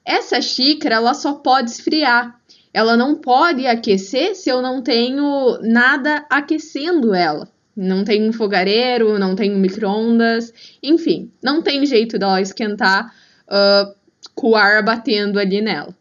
[0.04, 2.38] Essa xícara ela só pode esfriar.
[2.72, 7.48] Ela não pode aquecer se eu não tenho nada aquecendo ela.
[7.76, 13.12] Não tem um fogareiro, não tem um micro-ondas, enfim, não tem jeito dela esquentar
[13.48, 13.94] uh,
[14.34, 15.94] com o ar batendo ali nela.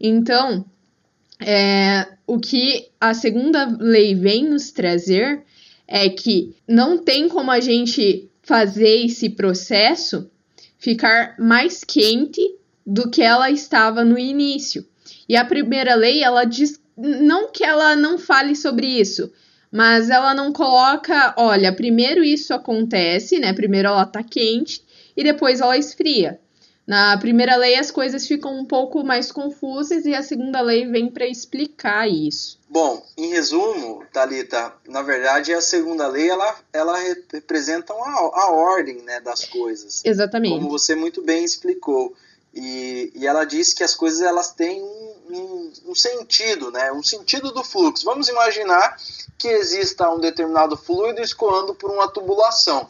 [0.00, 0.64] Então,
[1.40, 5.42] é, o que a segunda lei vem nos trazer
[5.86, 10.30] é que não tem como a gente fazer esse processo
[10.78, 12.40] ficar mais quente
[12.86, 14.86] do que ela estava no início.
[15.28, 19.32] E a primeira lei, ela diz não que ela não fale sobre isso,
[19.70, 23.52] mas ela não coloca, olha, primeiro isso acontece, né?
[23.52, 24.84] Primeiro ela tá quente
[25.16, 26.38] e depois ela esfria.
[26.86, 31.08] Na primeira lei as coisas ficam um pouco mais confusas e a segunda lei vem
[31.08, 32.58] para explicar isso.
[32.68, 36.98] Bom, em resumo, Talita, na verdade a segunda lei ela, ela
[37.32, 40.02] representa a, a ordem né, das coisas.
[40.04, 40.56] Exatamente.
[40.56, 42.14] Como você muito bem explicou.
[42.54, 46.92] E, e ela diz que as coisas elas têm um, um, um, sentido, né?
[46.92, 48.04] um sentido do fluxo.
[48.04, 48.96] Vamos imaginar
[49.38, 52.88] que exista um determinado fluido escoando por uma tubulação.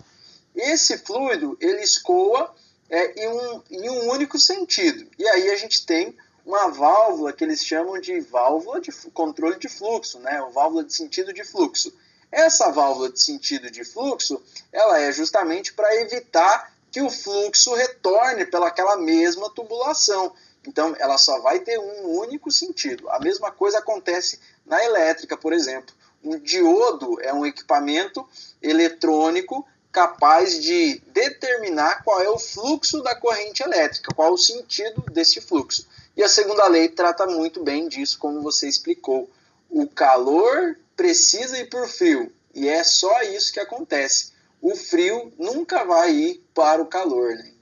[0.55, 2.53] Esse fluido ele escoa
[2.91, 5.07] é, em, um, em um único sentido.
[5.19, 9.69] E aí a gente tem uma válvula que eles chamam de válvula de controle de
[9.69, 10.43] fluxo, né?
[10.43, 11.93] Ou válvula de sentido de fluxo.
[12.31, 18.45] Essa válvula de sentido de fluxo, ela é justamente para evitar que o fluxo retorne
[18.45, 20.33] pelaquela mesma tubulação.
[20.69, 23.09] Então, ela só vai ter um único sentido.
[23.09, 25.95] A mesma coisa acontece na elétrica, por exemplo.
[26.23, 28.25] Um diodo é um equipamento
[28.61, 35.41] eletrônico capaz de determinar qual é o fluxo da corrente elétrica, qual o sentido desse
[35.41, 35.89] fluxo.
[36.17, 39.29] E a segunda lei trata muito bem disso, como você explicou.
[39.69, 44.32] O calor precisa ir por frio, e é só isso que acontece.
[44.63, 47.35] O frio nunca vai ir para o calor.
[47.35, 47.53] Né?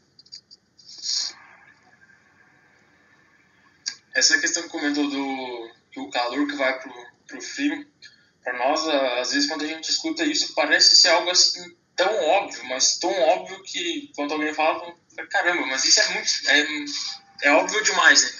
[4.15, 7.87] Essa questão que comentou do, do calor que vai para o frio,
[8.45, 12.65] para nós, às vezes, quando a gente escuta isso, parece ser algo assim tão óbvio,
[12.67, 14.95] mas tão óbvio que quando alguém fala,
[15.31, 16.31] caramba, mas isso é muito.
[16.49, 18.31] É, é óbvio demais, né?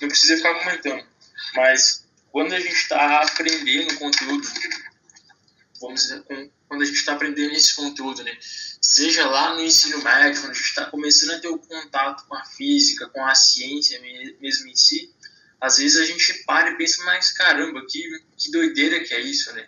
[0.00, 1.06] Não precisa ficar comentando.
[1.54, 4.46] Mas quando a gente está aprendendo conteúdo,
[5.80, 6.24] vamos dizer,
[6.68, 8.36] quando a gente está aprendendo esse conteúdo, né?
[8.80, 12.34] Seja lá no ensino médio, quando a gente está começando a ter o contato com
[12.34, 14.00] a física, com a ciência
[14.40, 15.12] mesmo em si,
[15.60, 19.52] às vezes a gente para e pensa, mas caramba, que, que doideira que é isso,
[19.52, 19.66] né?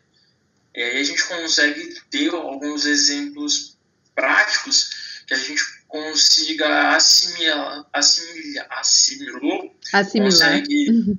[0.75, 3.77] E aí a gente consegue ter alguns exemplos
[4.15, 10.31] práticos que a gente consiga assimilar, assimilar, assimilar, assimilar.
[10.31, 11.19] consegue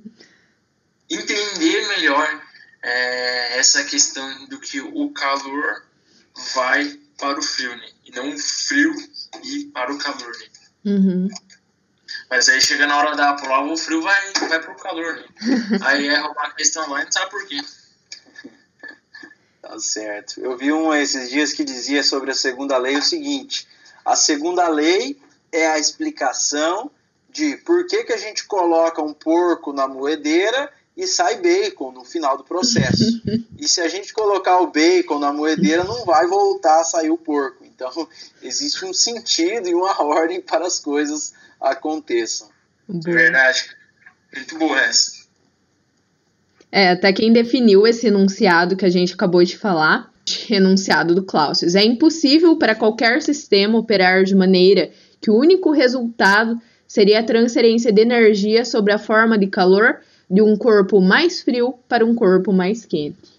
[1.10, 2.51] entender melhor
[2.82, 5.84] é, essa questão do que o calor
[6.54, 7.88] vai para o frio, né?
[8.04, 8.92] E não o frio
[9.44, 10.46] ir para o calor, né?
[10.84, 11.28] Uhum.
[12.28, 15.24] Mas aí chega na hora da prova, o frio vai, vai para o calor, né?
[15.82, 17.60] aí é uma questão lá e não sabe por quê.
[19.60, 20.40] Tá certo.
[20.40, 23.68] Eu vi um esses dias que dizia sobre a segunda lei o seguinte:
[24.04, 25.20] a segunda lei
[25.52, 26.90] é a explicação
[27.30, 32.04] de por que, que a gente coloca um porco na moedeira e sai bacon no
[32.04, 33.22] final do processo.
[33.58, 37.16] e se a gente colocar o bacon na moedeira, não vai voltar a sair o
[37.16, 37.64] porco.
[37.64, 37.90] Então,
[38.42, 42.48] existe um sentido e uma ordem para as coisas aconteçam.
[42.88, 43.76] Verdade.
[44.34, 45.22] Muito boa essa.
[46.70, 50.10] É, até quem definiu esse enunciado que a gente acabou de falar,
[50.48, 51.74] enunciado do Clausius.
[51.74, 57.92] É impossível para qualquer sistema operar de maneira que o único resultado seria a transferência
[57.92, 62.52] de energia sobre a forma de calor de um corpo mais frio para um corpo
[62.52, 63.36] mais quente.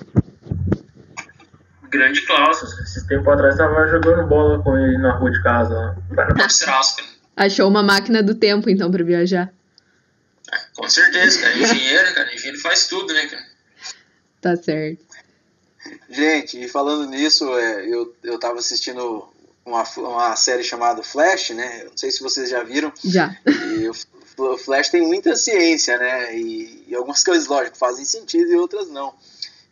[1.89, 2.77] Grande Clausius.
[2.79, 5.95] Esse tempo atrás estava jogando bola com ele na rua de casa.
[7.35, 9.53] Achou uma máquina do tempo, então, para viajar.
[10.75, 11.57] Com certeza, cara.
[11.57, 12.33] Engenheiro, cara.
[12.33, 13.45] Engenheiro faz tudo, né, cara?
[14.41, 15.03] Tá certo.
[16.09, 19.27] Gente, e falando nisso, é, eu, eu tava assistindo
[19.65, 21.85] uma, uma série chamada Flash, né?
[21.85, 22.91] Não sei se vocês já viram.
[23.03, 23.35] Já.
[23.45, 23.93] E o,
[24.37, 26.35] o Flash tem muita ciência, né?
[26.35, 29.13] E, e, algumas coisas, lógico, fazem sentido e outras não.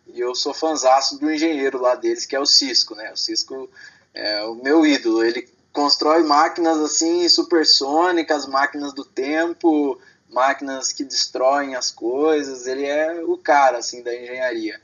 [0.08, 3.12] E eu sou fanzaço do engenheiro lá deles, que é o Cisco, né?
[3.12, 3.70] O Cisco
[4.14, 5.24] é o meu ídolo.
[5.24, 13.24] Ele constrói máquinas assim supersônicas, máquinas do tempo, máquinas que destroem as coisas, ele é
[13.24, 14.80] o cara assim da engenharia.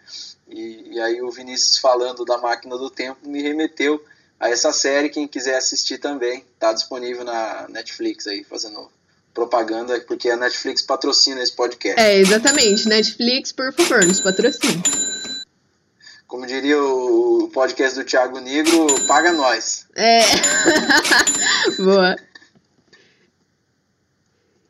[0.47, 4.03] E, e, aí o Vinícius falando da máquina do tempo me remeteu
[4.39, 8.89] a essa série, quem quiser assistir também, está disponível na Netflix aí, fazendo
[9.37, 11.99] propaganda, porque a Netflix patrocina esse podcast.
[11.99, 14.81] É, exatamente, Netflix, por favor, nos patrocina.
[16.25, 19.85] Como diria o podcast do Thiago Negro, paga nós.
[19.95, 20.21] É.
[21.77, 22.15] Boa.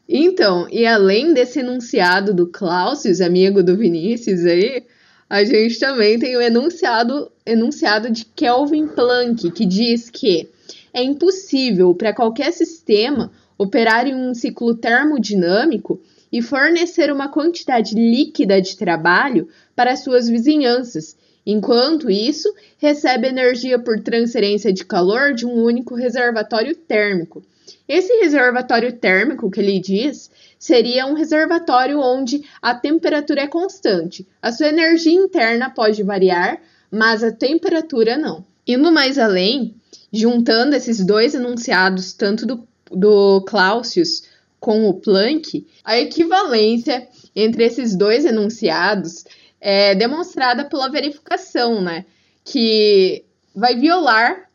[0.08, 4.86] Então, e além desse enunciado do Clausius, amigo do Vinícius aí,
[5.30, 10.50] a gente também tem o enunciado, enunciado de Kelvin Planck, que diz que
[10.94, 16.00] é impossível para qualquer sistema operar em um ciclo termodinâmico
[16.32, 24.00] e fornecer uma quantidade líquida de trabalho para suas vizinhanças, enquanto isso recebe energia por
[24.02, 27.44] transferência de calor de um único reservatório térmico
[27.88, 34.28] esse reservatório térmico que ele diz seria um reservatório onde a temperatura é constante.
[34.42, 36.60] A sua energia interna pode variar,
[36.92, 38.46] mas a temperatura não.
[38.68, 39.76] Indo mais além,
[40.12, 44.24] juntando esses dois enunciados, tanto do, do Clausius
[44.60, 49.24] com o Planck, a equivalência entre esses dois enunciados
[49.62, 52.06] é demonstrada pela verificação, né?
[52.44, 53.26] Que
[53.56, 54.48] vai violar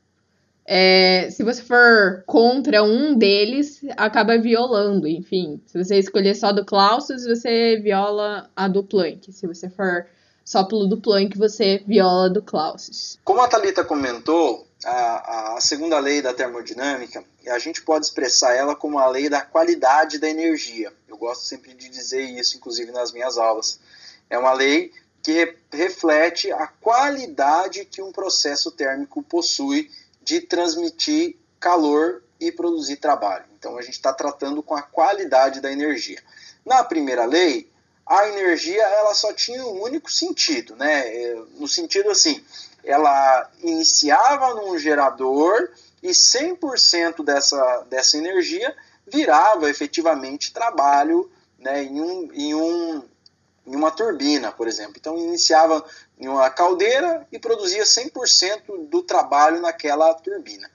[0.64, 5.60] é, se você for contra um deles, acaba violando, enfim.
[5.66, 9.32] Se você escolher só do Clausius, você viola a do Planck.
[9.32, 10.06] Se você for
[10.44, 13.18] só pelo do Planck, você viola do Clausius.
[13.24, 18.74] Como a Thalita comentou, a, a segunda lei da termodinâmica, a gente pode expressar ela
[18.74, 20.92] como a lei da qualidade da energia.
[21.08, 23.78] Eu gosto sempre de dizer isso, inclusive nas minhas aulas.
[24.28, 32.22] É uma lei que reflete a qualidade que um processo térmico possui de transmitir calor
[32.40, 33.44] e produzir trabalho.
[33.56, 36.20] Então a gente está tratando com a qualidade da energia.
[36.66, 37.70] Na primeira lei,
[38.04, 41.06] a energia ela só tinha um único sentido, né?
[41.06, 42.44] É, no sentido assim,
[42.84, 45.70] ela iniciava num gerador
[46.02, 48.74] e 100% dessa, dessa energia
[49.06, 53.02] virava efetivamente trabalho né, em, um, em, um,
[53.66, 54.94] em uma turbina, por exemplo.
[54.96, 55.84] Então, iniciava
[56.18, 60.70] em uma caldeira e produzia 100% do trabalho naquela turbina.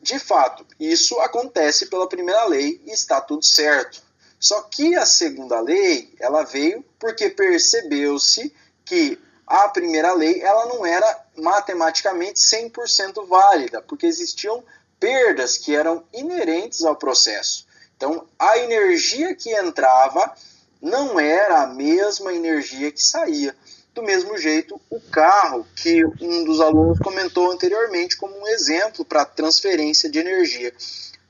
[0.00, 4.02] De fato, isso acontece pela primeira lei e está tudo certo.
[4.38, 8.54] Só que a segunda lei, ela veio porque percebeu-se
[8.84, 14.62] que a primeira lei ela não era matematicamente 100% válida, porque existiam
[14.98, 17.66] perdas que eram inerentes ao processo.
[17.96, 20.34] Então, a energia que entrava
[20.80, 23.56] não era a mesma energia que saía.
[23.94, 29.24] Do mesmo jeito, o carro, que um dos alunos comentou anteriormente como um exemplo para
[29.24, 30.74] transferência de energia.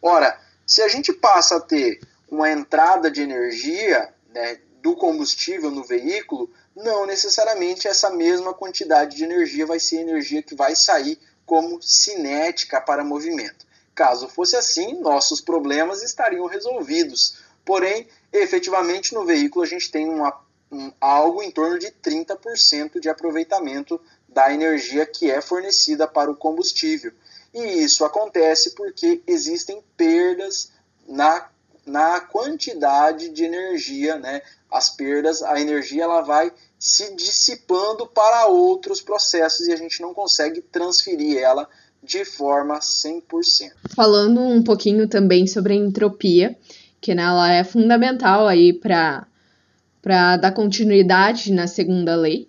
[0.01, 2.01] Ora, se a gente passa a ter
[2.31, 9.25] uma entrada de energia né, do combustível no veículo, não necessariamente essa mesma quantidade de
[9.25, 13.65] energia vai ser energia que vai sair como cinética para movimento.
[13.95, 17.39] Caso fosse assim, nossos problemas estariam resolvidos.
[17.65, 20.37] Porém, efetivamente no veículo a gente tem uma,
[20.71, 26.37] um, algo em torno de 30% de aproveitamento da energia que é fornecida para o
[26.37, 27.13] combustível.
[27.55, 30.73] E isso acontece porque existem perdas
[31.07, 31.49] na,
[31.87, 34.43] na quantidade de energia, né?
[34.71, 40.13] As perdas, a energia ela vai se dissipando para outros processos e a gente não
[40.13, 41.69] consegue transferir ela
[42.03, 43.73] de forma 100%.
[43.95, 46.57] Falando um pouquinho também sobre a entropia,
[47.01, 49.27] que né, ela é fundamental aí para
[50.03, 52.47] para dar continuidade na segunda lei.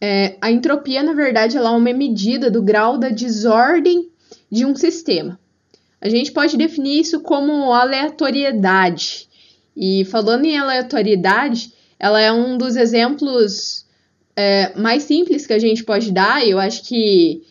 [0.00, 4.10] É, a entropia, na verdade, ela é uma medida do grau da desordem
[4.50, 5.38] de um sistema.
[6.04, 9.26] A gente pode definir isso como aleatoriedade.
[9.74, 13.86] E falando em aleatoriedade, ela é um dos exemplos
[14.36, 17.42] é, mais simples que a gente pode dar, e eu acho que,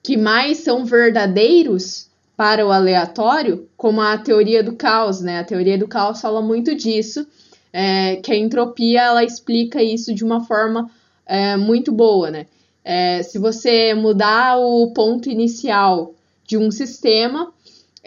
[0.00, 5.40] que mais são verdadeiros para o aleatório, como a teoria do caos, né?
[5.40, 7.26] A teoria do caos fala muito disso,
[7.72, 10.88] é, que a entropia ela explica isso de uma forma
[11.26, 12.46] é, muito boa, né?
[12.84, 16.14] É, se você mudar o ponto inicial
[16.46, 17.52] de um sistema,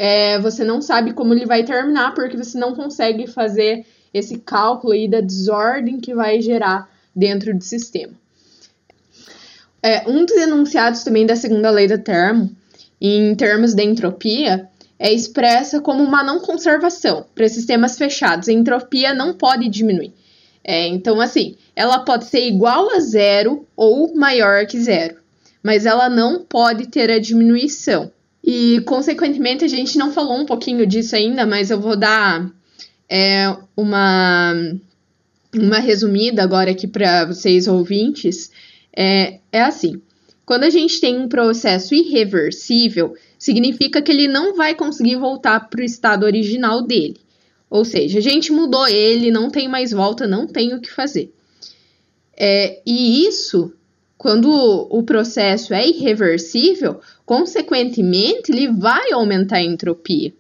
[0.04, 4.94] é, você não sabe como ele vai terminar, porque você não consegue fazer esse cálculo
[4.94, 8.14] aí da desordem que vai gerar dentro do sistema.
[9.80, 12.50] É, um dos enunciados também da segunda lei da termo,
[13.00, 17.28] em termos de entropia, é expressa como uma não conservação.
[17.36, 20.16] Para sistemas fechados, a entropia não pode diminuir.
[20.64, 25.18] É, então, assim, ela pode ser igual a zero ou maior que zero,
[25.62, 28.12] mas ela não pode ter a diminuição.
[28.44, 32.52] E, consequentemente, a gente não falou um pouquinho disso ainda, mas eu vou dar
[33.14, 34.54] é uma,
[35.54, 38.50] uma resumida agora aqui para vocês ouvintes.
[38.96, 40.02] É, é assim:
[40.46, 45.82] quando a gente tem um processo irreversível, significa que ele não vai conseguir voltar para
[45.82, 47.20] o estado original dele.
[47.70, 51.34] Ou seja, a gente mudou ele, não tem mais volta, não tem o que fazer.
[52.38, 53.74] É, e isso,
[54.22, 60.32] quando o processo é irreversível, consequentemente, ele vai aumentar a entropia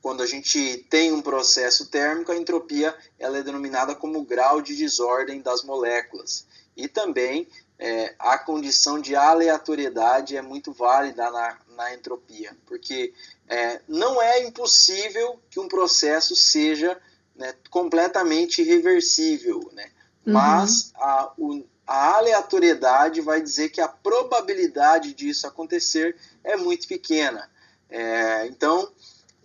[0.00, 4.76] quando a gente tem um processo térmico, a entropia ela é denominada como grau de
[4.76, 6.46] desordem das moléculas.
[6.76, 7.48] E também
[7.78, 13.14] é, a condição de aleatoriedade é muito válida na, na entropia, porque
[13.48, 17.00] é, não é impossível que um processo seja
[17.34, 19.90] né, completamente irreversível, né?
[20.26, 20.34] Uhum.
[20.34, 27.48] mas a, o, a aleatoriedade vai dizer que a probabilidade disso acontecer é muito pequena.
[27.90, 28.88] É, então,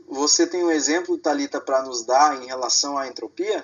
[0.07, 3.63] você tem um exemplo, Talita, para nos dar em relação à entropia?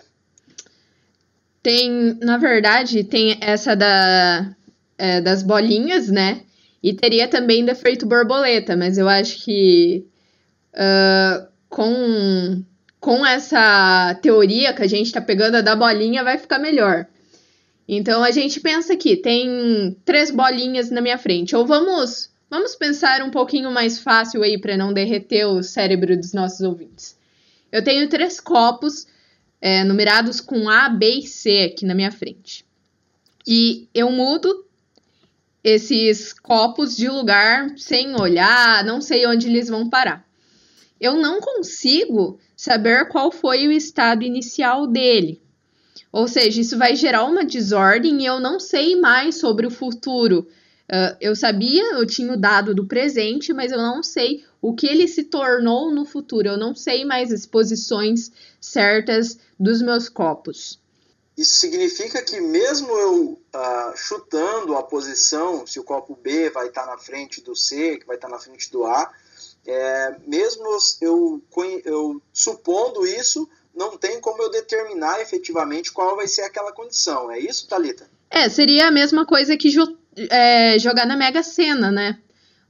[1.64, 4.56] Tem, na verdade, tem essa da,
[4.98, 6.44] é, das bolinhas, né?
[6.84, 10.06] E teria também do efeito borboleta, mas eu acho que
[10.76, 12.64] uh, com,
[13.00, 17.08] com essa teoria que a gente está pegando a da bolinha vai ficar melhor.
[17.88, 21.56] Então a gente pensa aqui, tem três bolinhas na minha frente.
[21.56, 26.32] Ou vamos Vamos pensar um pouquinho mais fácil aí para não derreter o cérebro dos
[26.32, 27.18] nossos ouvintes.
[27.72, 29.08] Eu tenho três copos
[29.60, 32.64] é, numerados com A, B e C aqui na minha frente.
[33.48, 34.66] E eu mudo
[35.64, 40.24] esses copos de lugar sem olhar, não sei onde eles vão parar.
[41.02, 45.42] Eu não consigo saber qual foi o estado inicial dele.
[46.16, 50.48] Ou seja, isso vai gerar uma desordem e eu não sei mais sobre o futuro.
[50.90, 54.88] Uh, eu sabia, eu tinha o dado do presente, mas eu não sei o que
[54.88, 56.48] ele se tornou no futuro.
[56.48, 60.80] Eu não sei mais as posições certas dos meus copos.
[61.38, 66.86] Isso significa que mesmo eu uh, chutando a posição, se o copo B vai estar
[66.86, 69.12] na frente do C, que vai estar na frente do A,
[69.68, 70.64] é, mesmo
[71.02, 71.42] eu,
[71.84, 77.30] eu supondo isso, não tem como eu determinar efetivamente qual vai ser aquela condição.
[77.32, 78.10] É isso, Talita?
[78.30, 79.98] É, seria a mesma coisa que jo
[80.30, 82.18] é, jogar na Mega Sena, né?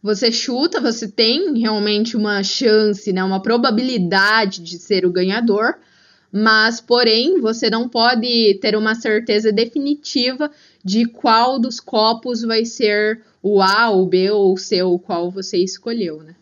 [0.02, 5.80] Você chuta, você tem realmente uma chance, né, uma probabilidade de ser o ganhador,
[6.32, 10.52] mas porém você não pode ter uma certeza definitiva
[10.84, 15.32] de qual dos copos vai ser o A, o B ou o C, ou qual
[15.32, 16.36] você escolheu, né?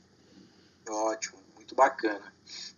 [0.90, 2.33] Ótimo, muito bacana.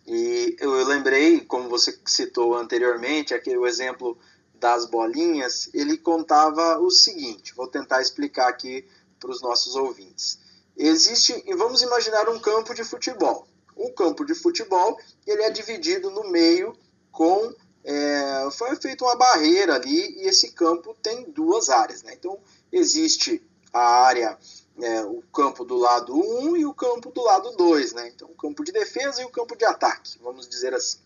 [0.07, 4.17] E eu lembrei, como você citou anteriormente, aquele exemplo
[4.53, 8.85] das bolinhas, ele contava o seguinte: vou tentar explicar aqui
[9.19, 10.39] para os nossos ouvintes.
[10.77, 13.47] Existe, vamos imaginar um campo de futebol.
[13.75, 16.77] Um campo de futebol, ele é dividido no meio
[17.11, 17.53] com
[17.83, 22.13] é, foi feita uma barreira ali e esse campo tem duas áreas, né?
[22.13, 22.39] Então
[22.71, 23.41] existe
[23.71, 24.37] a área
[24.81, 28.11] é, o campo do lado 1 um e o campo do lado 2, né?
[28.13, 30.99] Então, o campo de defesa e o campo de ataque, vamos dizer assim.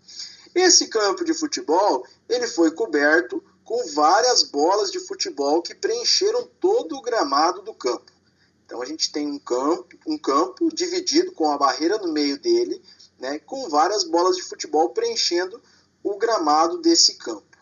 [0.56, 6.96] Esse campo de futebol, ele foi coberto com várias bolas de futebol que preencheram todo
[6.96, 8.12] o gramado do campo.
[8.66, 12.82] Então, a gente tem um campo, um campo dividido com a barreira no meio dele,
[13.20, 15.62] né, com várias bolas de futebol preenchendo
[16.04, 17.58] o gramado desse campo.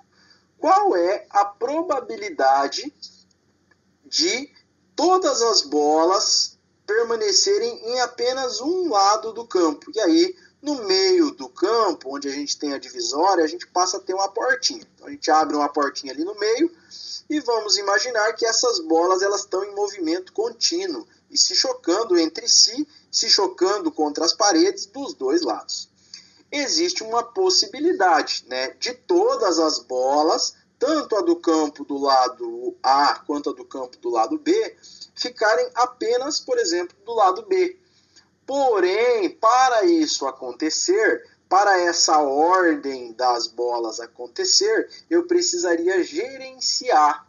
[0.58, 2.93] Qual é a probabilidade
[4.05, 4.49] de
[4.98, 9.91] todas as bolas permanecerem em apenas um lado do campo.
[9.93, 13.98] E aí, no meio do campo, onde a gente tem a divisória, a gente passa
[13.98, 14.86] a ter uma portinha.
[14.95, 16.72] Então, a gente abre uma portinha ali no meio
[17.30, 22.48] e vamos imaginar que essas bolas elas estão em movimento contínuo e se chocando entre
[22.48, 25.89] si, se chocando contra as paredes dos dois lados.
[26.52, 33.19] Existe uma possibilidade né, de todas as bolas tanto a do campo do lado A
[33.25, 34.75] quanto a do campo do lado B,
[35.15, 37.80] ficarem apenas, por exemplo, do lado B.
[38.45, 47.28] Porém, para isso acontecer, para essa ordem das bolas acontecer, eu precisaria gerenciar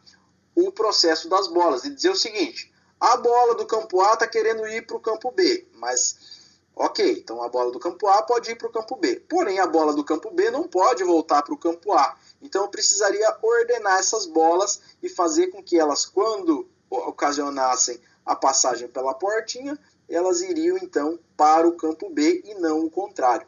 [0.55, 4.67] o processo das bolas e dizer o seguinte: a bola do campo A está querendo
[4.67, 6.38] ir para o campo B, mas
[6.79, 9.17] ok, então a bola do campo A pode ir para o campo B.
[9.29, 12.17] Porém, a bola do campo B não pode voltar para o campo A.
[12.41, 18.87] Então eu precisaria ordenar essas bolas e fazer com que elas, quando ocasionassem a passagem
[18.89, 23.47] pela portinha, elas iriam então para o campo B e não o contrário.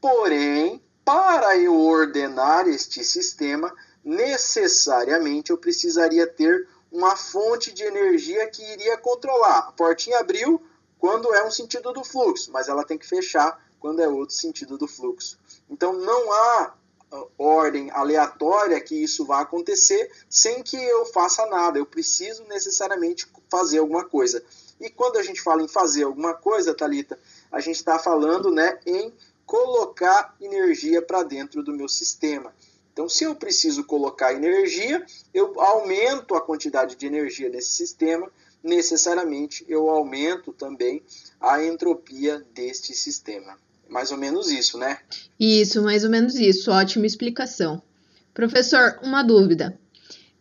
[0.00, 3.72] Porém, para eu ordenar este sistema,
[4.04, 9.58] necessariamente eu precisaria ter uma fonte de energia que iria controlar.
[9.68, 10.60] A portinha abriu
[11.04, 14.78] quando é um sentido do fluxo, mas ela tem que fechar quando é outro sentido
[14.78, 15.38] do fluxo.
[15.68, 16.72] Então não há
[17.36, 21.78] ordem aleatória que isso vai acontecer sem que eu faça nada.
[21.78, 24.42] Eu preciso necessariamente fazer alguma coisa.
[24.80, 27.18] E quando a gente fala em fazer alguma coisa, Talita,
[27.52, 29.12] a gente está falando, né, em
[29.44, 32.50] colocar energia para dentro do meu sistema.
[32.94, 38.32] Então, se eu preciso colocar energia, eu aumento a quantidade de energia nesse sistema,
[38.64, 41.02] necessariamente eu aumento também
[41.40, 43.56] a entropia deste sistema.
[43.88, 44.98] Mais ou menos isso, né?
[45.38, 46.70] Isso, mais ou menos isso.
[46.70, 47.82] Ótima explicação.
[48.32, 49.78] Professor, uma dúvida.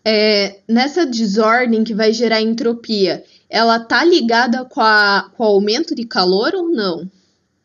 [0.05, 5.93] É, nessa desordem que vai gerar entropia, ela tá ligada com, a, com o aumento
[5.93, 7.09] de calor ou não?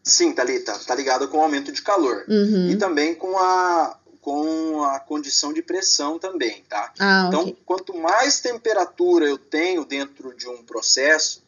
[0.03, 2.25] Sim, Thalita, tá ligada com o aumento de calor.
[2.29, 2.71] Uhum.
[2.71, 3.99] E também com a,
[4.29, 6.93] com a condição de pressão também, tá?
[6.99, 7.57] Ah, então, okay.
[7.65, 11.43] quanto mais temperatura eu tenho dentro de um processo,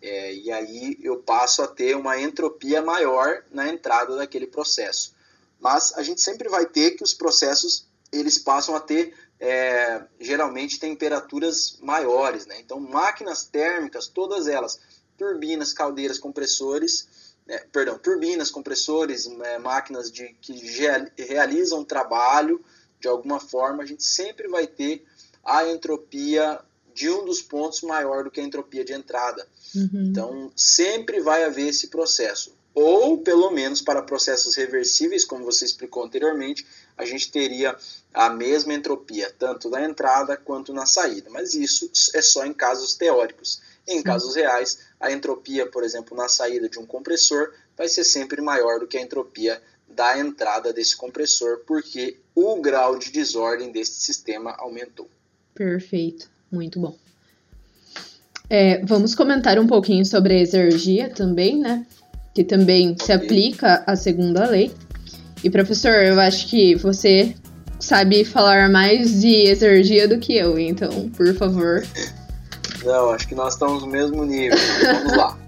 [0.00, 5.14] é, e aí eu passo a ter uma entropia maior na entrada daquele processo.
[5.60, 10.80] Mas a gente sempre vai ter que os processos eles passam a ter é, geralmente
[10.80, 12.46] temperaturas maiores.
[12.46, 12.58] Né?
[12.58, 14.80] Então, máquinas térmicas, todas elas,
[15.18, 17.06] turbinas, caldeiras, compressores,
[17.46, 20.52] né, perdão, turbinas, compressores, né, máquinas de, que
[21.16, 22.64] realizam trabalho
[22.98, 25.04] de alguma forma, a gente sempre vai ter
[25.44, 26.58] a entropia
[26.94, 29.46] de um dos pontos maior do que a entropia de entrada.
[29.74, 30.06] Uhum.
[30.10, 32.54] Então, sempre vai haver esse processo.
[32.74, 36.66] ou pelo menos para processos reversíveis, como você explicou anteriormente,
[36.96, 37.76] a gente teria
[38.12, 41.30] a mesma entropia, tanto na entrada quanto na saída.
[41.30, 43.60] Mas isso é só em casos teóricos.
[43.86, 48.40] Em casos reais, a entropia, por exemplo, na saída de um compressor vai ser sempre
[48.40, 49.60] maior do que a entropia
[49.94, 55.08] da entrada desse compressor, porque o grau de desordem desse sistema aumentou.
[55.54, 56.96] Perfeito, muito bom.
[58.48, 61.86] É, vamos comentar um pouquinho sobre a exergia também, né?
[62.34, 64.72] Que também se aplica à segunda lei.
[65.42, 67.34] E professor, eu acho que você
[67.78, 71.84] sabe falar mais de exergia do que eu, então, por favor.
[72.84, 74.58] Não, acho que nós estamos no mesmo nível.
[74.82, 75.38] Vamos lá.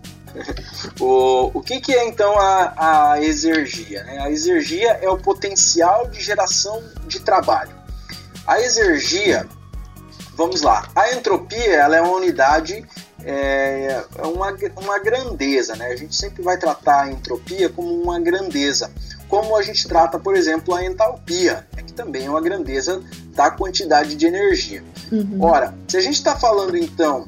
[1.01, 4.03] o, o que, que, é então a, a exergia?
[4.05, 4.19] Né?
[4.21, 7.75] A exergia é o potencial de geração de trabalho.
[8.47, 9.47] A exergia,
[10.35, 12.85] vamos lá, a entropia ela é uma unidade,
[13.25, 15.75] é, é uma, uma grandeza.
[15.75, 15.87] Né?
[15.87, 18.91] A gente sempre vai tratar a entropia como uma grandeza,
[19.29, 21.67] como a gente trata, por exemplo, a entalpia,
[21.97, 23.03] também é uma grandeza
[23.35, 24.85] da quantidade de energia.
[25.11, 25.39] Uhum.
[25.41, 27.25] Ora, se a gente está falando então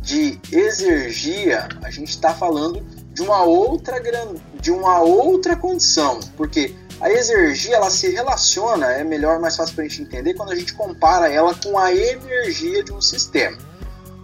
[0.00, 4.00] de exergia, a gente está falando de uma outra
[4.60, 9.84] de uma outra condição, porque a exergia ela se relaciona, é melhor, mais fácil para
[9.84, 13.58] a gente entender quando a gente compara ela com a energia de um sistema.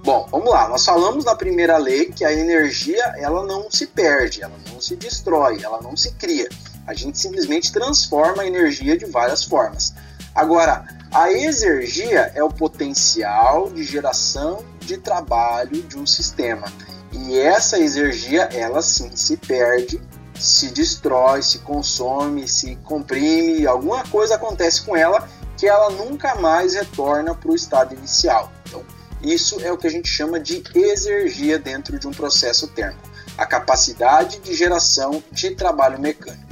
[0.03, 0.69] Bom, vamos lá.
[0.69, 4.97] Nós falamos na primeira lei que a energia ela não se perde, ela não se
[4.97, 6.49] destrói, ela não se cria.
[6.87, 9.95] A gente simplesmente transforma a energia de várias formas.
[10.35, 16.67] Agora, a exergia é o potencial de geração de trabalho de um sistema.
[17.13, 20.01] E essa exergia, ela sim se perde,
[20.39, 26.75] se destrói, se consome, se comprime, alguma coisa acontece com ela que ela nunca mais
[26.75, 28.51] retorna para o estado inicial.
[28.67, 28.83] Então,
[29.23, 33.45] isso é o que a gente chama de exergia dentro de um processo térmico, a
[33.45, 36.50] capacidade de geração de trabalho mecânico.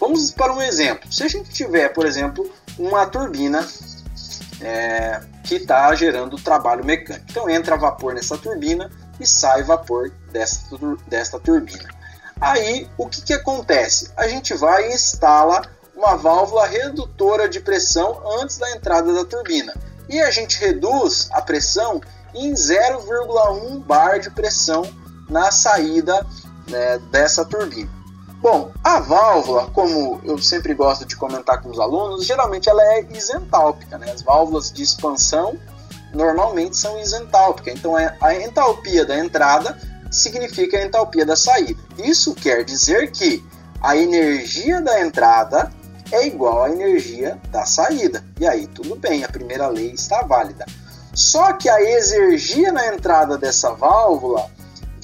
[0.00, 1.12] Vamos para um exemplo.
[1.12, 3.66] Se a gente tiver, por exemplo, uma turbina
[4.60, 7.26] é, que está gerando trabalho mecânico.
[7.30, 8.90] Então entra vapor nessa turbina
[9.20, 10.76] e sai vapor desta,
[11.06, 11.88] desta turbina.
[12.40, 14.10] Aí o que, que acontece?
[14.16, 15.62] A gente vai e instala
[15.94, 19.74] uma válvula redutora de pressão antes da entrada da turbina.
[20.08, 22.00] E a gente reduz a pressão
[22.34, 24.82] em 0,1 bar de pressão
[25.28, 26.26] na saída
[26.68, 27.90] né, dessa turbina.
[28.44, 33.06] Bom, a válvula, como eu sempre gosto de comentar com os alunos, geralmente ela é
[33.10, 34.12] isentálpica, né?
[34.12, 35.58] As válvulas de expansão
[36.12, 37.72] normalmente são isentálpicas.
[37.72, 39.78] Então, é, a entalpia da entrada
[40.10, 41.80] significa a entalpia da saída.
[41.96, 43.42] Isso quer dizer que
[43.80, 45.72] a energia da entrada
[46.12, 48.22] é igual à energia da saída.
[48.38, 50.66] E aí, tudo bem, a primeira lei está válida.
[51.14, 54.50] Só que a exergia na entrada dessa válvula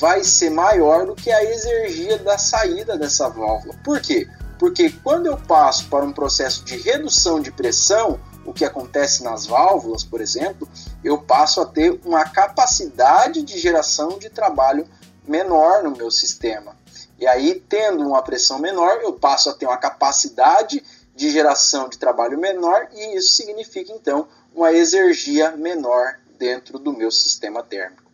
[0.00, 3.74] vai ser maior do que a exergia da saída dessa válvula.
[3.84, 4.26] Por quê?
[4.58, 9.46] Porque quando eu passo para um processo de redução de pressão, o que acontece nas
[9.46, 10.66] válvulas, por exemplo,
[11.04, 14.88] eu passo a ter uma capacidade de geração de trabalho
[15.28, 16.74] menor no meu sistema.
[17.18, 20.82] E aí, tendo uma pressão menor, eu passo a ter uma capacidade
[21.14, 27.10] de geração de trabalho menor, e isso significa então uma exergia menor dentro do meu
[27.10, 28.10] sistema térmico.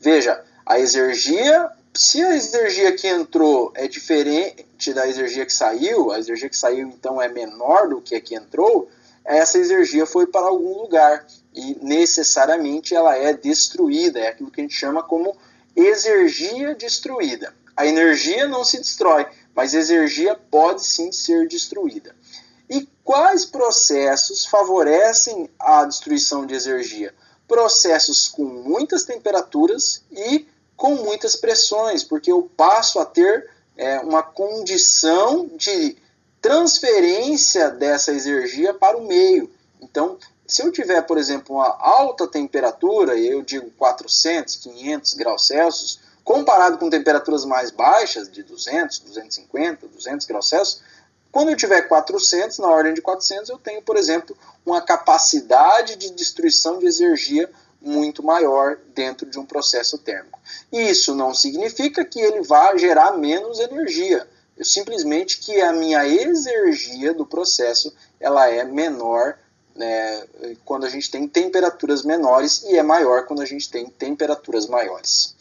[0.00, 6.18] Veja, a exergia, se a exergia que entrou é diferente da exergia que saiu, a
[6.18, 8.88] exergia que saiu então é menor do que a que entrou,
[9.24, 14.64] essa exergia foi para algum lugar e necessariamente ela é destruída, é aquilo que a
[14.64, 15.36] gente chama como
[15.76, 17.54] exergia destruída.
[17.76, 22.14] A energia não se destrói, mas a exergia pode sim ser destruída.
[22.68, 27.14] E quais processos favorecem a destruição de exergia?
[27.46, 30.46] Processos com muitas temperaturas e
[30.82, 35.96] com muitas pressões, porque eu passo a ter é, uma condição de
[36.40, 39.48] transferência dessa energia para o meio.
[39.80, 46.00] Então, se eu tiver, por exemplo, uma alta temperatura, eu digo 400, 500 graus Celsius,
[46.24, 50.82] comparado com temperaturas mais baixas, de 200, 250, 200 graus Celsius,
[51.30, 56.10] quando eu tiver 400, na ordem de 400, eu tenho, por exemplo, uma capacidade de
[56.10, 57.48] destruição de energia
[57.82, 60.40] muito maior dentro de um processo térmico.
[60.72, 64.26] Isso não significa que ele vá gerar menos energia.
[64.56, 69.36] Eu simplesmente que a minha exergia do processo ela é menor
[69.74, 70.24] né,
[70.64, 75.34] quando a gente tem temperaturas menores e é maior quando a gente tem temperaturas maiores.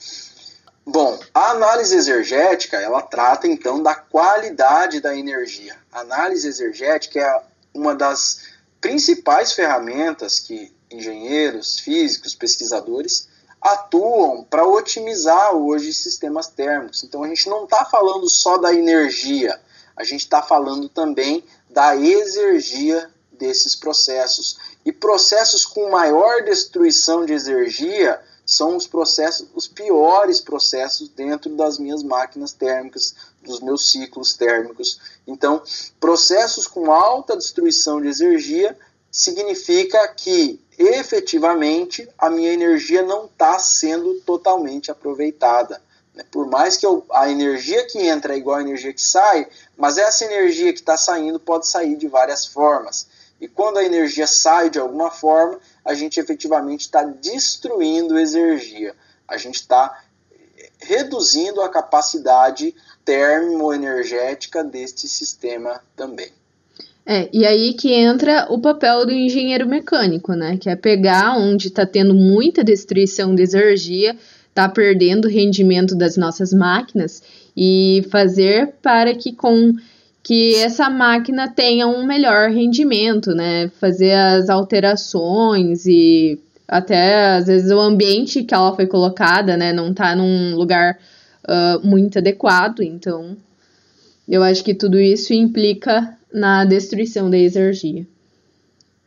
[0.86, 5.76] Bom, a análise exergética ela trata então da qualidade da energia.
[5.92, 8.42] A análise exergética é uma das
[8.80, 13.28] principais ferramentas que engenheiros, físicos, pesquisadores
[13.62, 17.04] atuam para otimizar hoje sistemas térmicos.
[17.04, 19.60] Então a gente não está falando só da energia,
[19.96, 24.58] a gente está falando também da exergia desses processos.
[24.84, 31.78] E processos com maior destruição de energia são os processos, os piores processos dentro das
[31.78, 35.00] minhas máquinas térmicas, dos meus ciclos térmicos.
[35.26, 35.62] Então,
[36.00, 38.78] processos com alta destruição de energia
[39.12, 45.82] significa que efetivamente a minha energia não está sendo totalmente aproveitada.
[46.14, 46.24] Né?
[46.32, 49.48] Por mais que eu, a energia que entra é igual à energia que sai,
[49.78, 53.08] mas essa energia que está saindo pode sair de várias formas.
[53.40, 58.96] E quando a energia sai de alguma forma, a gente efetivamente está destruindo energia.
[59.28, 60.04] A gente está
[60.80, 66.32] reduzindo a capacidade termoenergética deste sistema também.
[67.14, 70.56] É, e aí que entra o papel do engenheiro mecânico, né?
[70.56, 74.16] Que é pegar onde está tendo muita destruição de energia,
[74.48, 77.22] está perdendo o rendimento das nossas máquinas
[77.56, 79.74] e fazer para que com
[80.24, 83.70] que essa máquina tenha um melhor rendimento, né?
[83.82, 89.92] Fazer as alterações e até às vezes o ambiente que ela foi colocada, né, não
[89.92, 90.98] está num lugar
[91.44, 93.36] uh, muito adequado, então
[94.30, 98.08] eu acho que tudo isso implica na destruição da energia.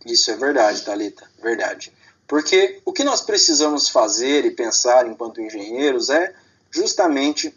[0.04, 1.92] Isso é verdade, Talita, verdade.
[2.26, 6.34] Porque o que nós precisamos fazer e pensar enquanto engenheiros é
[6.70, 7.54] justamente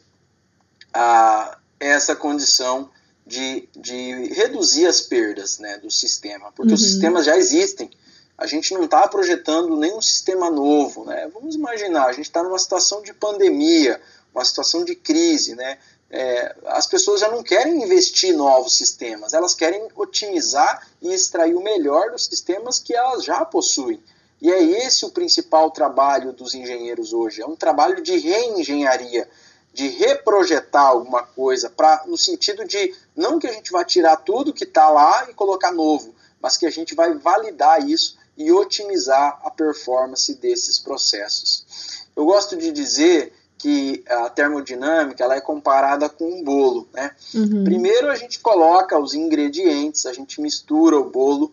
[0.94, 2.90] a, essa condição
[3.26, 6.76] de, de reduzir as perdas né, do sistema, porque uhum.
[6.76, 7.90] os sistemas já existem.
[8.38, 11.04] A gente não está projetando nenhum sistema novo.
[11.06, 11.30] Né?
[11.34, 14.00] Vamos imaginar, a gente está numa situação de pandemia,
[14.34, 15.56] uma situação de crise.
[15.56, 15.78] Né?
[16.10, 21.54] É, as pessoas já não querem investir em novos sistemas, elas querem otimizar e extrair
[21.54, 24.02] o melhor dos sistemas que elas já possuem.
[24.42, 29.28] E é esse o principal trabalho dos engenheiros hoje, é um trabalho de reengenharia,
[29.74, 34.54] de reprojetar alguma coisa, pra, no sentido de não que a gente vai tirar tudo
[34.54, 39.40] que está lá e colocar novo, mas que a gente vai validar isso e otimizar
[39.44, 42.06] a performance desses processos.
[42.16, 46.88] Eu gosto de dizer que a termodinâmica ela é comparada com um bolo.
[46.94, 47.12] Né?
[47.34, 47.64] Uhum.
[47.64, 51.52] Primeiro a gente coloca os ingredientes, a gente mistura o bolo,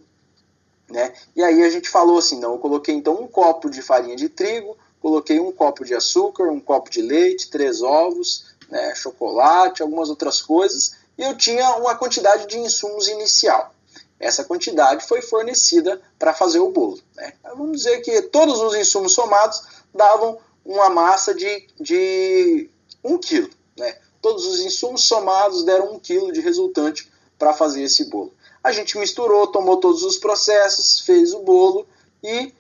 [0.89, 1.13] né?
[1.35, 4.29] e aí a gente falou assim, não, eu coloquei então um copo de farinha de
[4.29, 10.09] trigo, coloquei um copo de açúcar, um copo de leite, três ovos, né, chocolate, algumas
[10.09, 13.75] outras coisas, e eu tinha uma quantidade de insumos inicial.
[14.19, 16.99] Essa quantidade foi fornecida para fazer o bolo.
[17.15, 17.35] Né?
[17.43, 19.63] Vamos dizer que todos os insumos somados
[19.95, 22.71] davam uma massa de, de
[23.03, 23.51] 1 kg.
[23.77, 23.97] Né?
[24.23, 28.33] Todos os insumos somados deram 1 kg de resultante para fazer esse bolo.
[28.63, 31.87] A gente misturou, tomou todos os processos, fez o bolo
[32.23, 32.55] e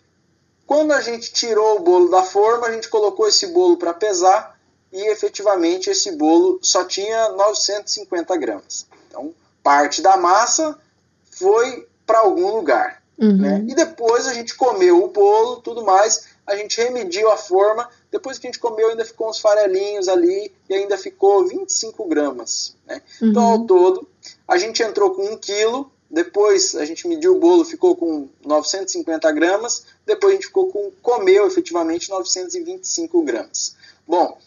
[0.67, 4.59] quando a gente tirou o bolo da forma, a gente colocou esse bolo para pesar
[4.93, 8.87] e efetivamente esse bolo só tinha 950 gramas.
[9.09, 10.79] Então, parte da massa
[11.31, 13.03] foi para algum lugar.
[13.19, 13.37] Uhum.
[13.37, 13.65] Né?
[13.69, 18.39] E depois a gente comeu o bolo, tudo mais, a gente remediu a forma, depois
[18.39, 22.77] que a gente comeu ainda ficou uns farelinhos ali e ainda ficou 25 gramas.
[22.87, 23.01] Né?
[23.21, 23.29] Uhum.
[23.29, 24.09] Então, ao todo,
[24.47, 29.33] a gente entrou com 1 quilo, depois a gente mediu o bolo, ficou com 950
[29.33, 33.75] gramas, depois a gente ficou com, comeu efetivamente 925 gramas.
[34.07, 34.39] Bom,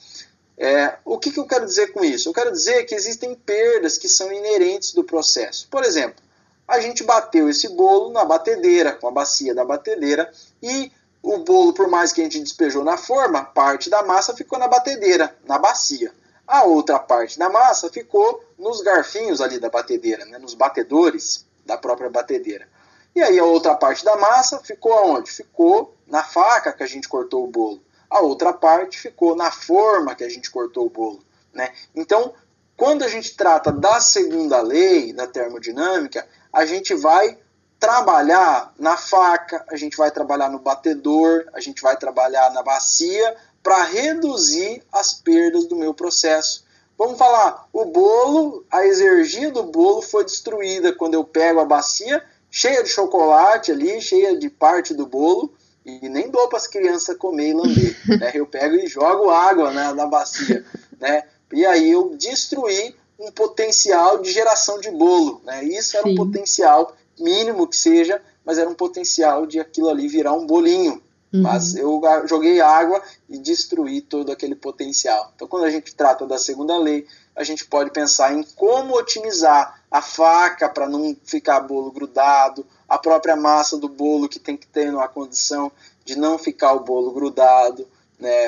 [0.58, 2.30] é, o que, que eu quero dizer com isso?
[2.30, 5.68] Eu quero dizer que existem perdas que são inerentes do processo.
[5.70, 6.24] Por exemplo,
[6.68, 10.32] a gente bateu esse bolo na batedeira, com a bacia da batedeira,
[10.62, 10.92] e
[11.28, 14.68] o bolo, por mais que a gente despejou na forma, parte da massa ficou na
[14.68, 16.14] batedeira, na bacia.
[16.48, 21.78] A outra parte da massa ficou nos garfinhos ali da batedeira, né, nos batedores da
[21.78, 22.66] própria batedeira.
[23.14, 25.30] E aí a outra parte da massa ficou aonde?
[25.30, 27.82] Ficou na faca que a gente cortou o bolo.
[28.10, 31.22] A outra parte ficou na forma que a gente cortou o bolo.
[31.52, 31.74] Né?
[31.94, 32.34] Então,
[32.78, 37.38] quando a gente trata da segunda lei da termodinâmica, a gente vai
[37.80, 43.36] trabalhar na faca, a gente vai trabalhar no batedor, a gente vai trabalhar na bacia
[43.62, 46.66] para reduzir as perdas do meu processo.
[46.98, 52.24] Vamos falar, o bolo, a energia do bolo foi destruída quando eu pego a bacia
[52.50, 55.54] cheia de chocolate ali, cheia de parte do bolo,
[55.86, 57.98] e nem dou para as crianças comer e lamber.
[58.20, 58.32] né?
[58.34, 60.66] Eu pego e jogo água né, na bacia.
[61.00, 61.24] Né?
[61.54, 65.42] E aí eu destruí um potencial de geração de bolo.
[65.46, 65.64] Né?
[65.66, 66.14] Isso era Sim.
[66.14, 71.02] um potencial mínimo que seja, mas era um potencial de aquilo ali virar um bolinho.
[71.34, 71.42] Uhum.
[71.42, 75.32] Mas eu joguei água e destruí todo aquele potencial.
[75.36, 77.06] Então, quando a gente trata da segunda lei,
[77.36, 82.98] a gente pode pensar em como otimizar a faca para não ficar bolo grudado, a
[82.98, 85.72] própria massa do bolo que tem que ter uma condição
[86.06, 87.88] de não ficar o bolo grudado.
[88.18, 88.48] né?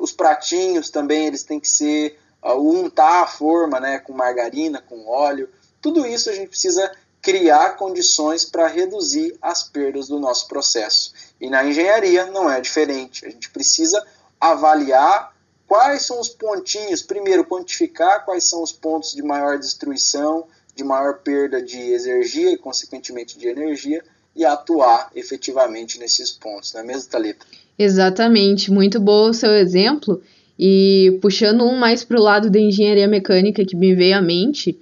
[0.00, 3.98] os pratinhos também eles têm que ser untar a forma, né?
[4.00, 5.48] Com margarina, com óleo.
[5.80, 6.90] Tudo isso a gente precisa
[7.22, 11.12] criar condições para reduzir as perdas do nosso processo.
[11.40, 13.24] E na engenharia não é diferente.
[13.24, 14.04] A gente precisa
[14.40, 15.32] avaliar
[15.68, 21.18] quais são os pontinhos, primeiro quantificar quais são os pontos de maior destruição, de maior
[21.18, 24.02] perda de energia e consequentemente de energia
[24.34, 27.46] e atuar efetivamente nesses pontos, não é mesmo, Thalita?
[27.78, 30.20] Exatamente, muito bom o seu exemplo.
[30.58, 34.78] E puxando um mais para o lado da engenharia mecânica que me veio à mente,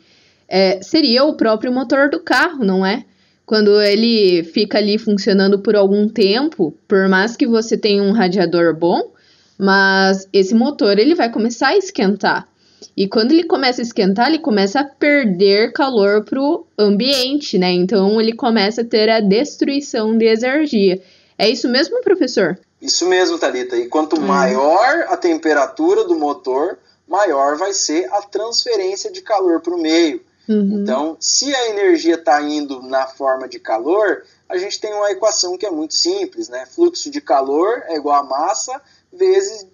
[0.51, 3.05] é, seria o próprio motor do carro, não é?
[3.47, 8.77] Quando ele fica ali funcionando por algum tempo, por mais que você tenha um radiador
[8.77, 9.13] bom,
[9.57, 12.49] mas esse motor ele vai começar a esquentar.
[12.97, 17.71] E quando ele começa a esquentar, ele começa a perder calor para o ambiente, né?
[17.71, 21.01] Então ele começa a ter a destruição de energia.
[21.39, 22.59] É isso mesmo, professor?
[22.83, 23.77] Isso mesmo, Talita.
[23.77, 24.27] E quanto hum.
[24.27, 30.21] maior a temperatura do motor, maior vai ser a transferência de calor para o meio.
[30.51, 30.83] Uhum.
[30.83, 35.57] Então, se a energia está indo na forma de calor, a gente tem uma equação
[35.57, 36.67] que é muito simples, né?
[36.67, 38.83] Fluxo de calor é igual a massa
[39.13, 39.65] vezes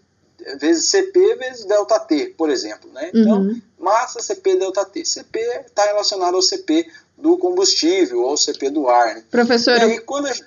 [0.60, 2.90] vezes CP vezes delta T, por exemplo.
[2.92, 3.10] Né?
[3.14, 3.60] Então, uhum.
[3.80, 5.02] massa CP delta T.
[5.02, 9.14] CP está relacionado ao CP do combustível ou CP do ar.
[9.14, 9.24] Né?
[9.30, 10.44] Professor, aí, gente...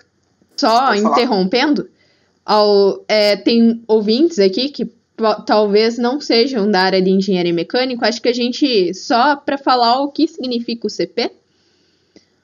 [0.55, 1.89] só interrompendo,
[2.45, 4.91] ao, é, tem ouvintes aqui que
[5.45, 10.01] talvez não sejam da área de engenharia mecânica, acho que a gente, só para falar
[10.01, 11.31] o que significa o CP?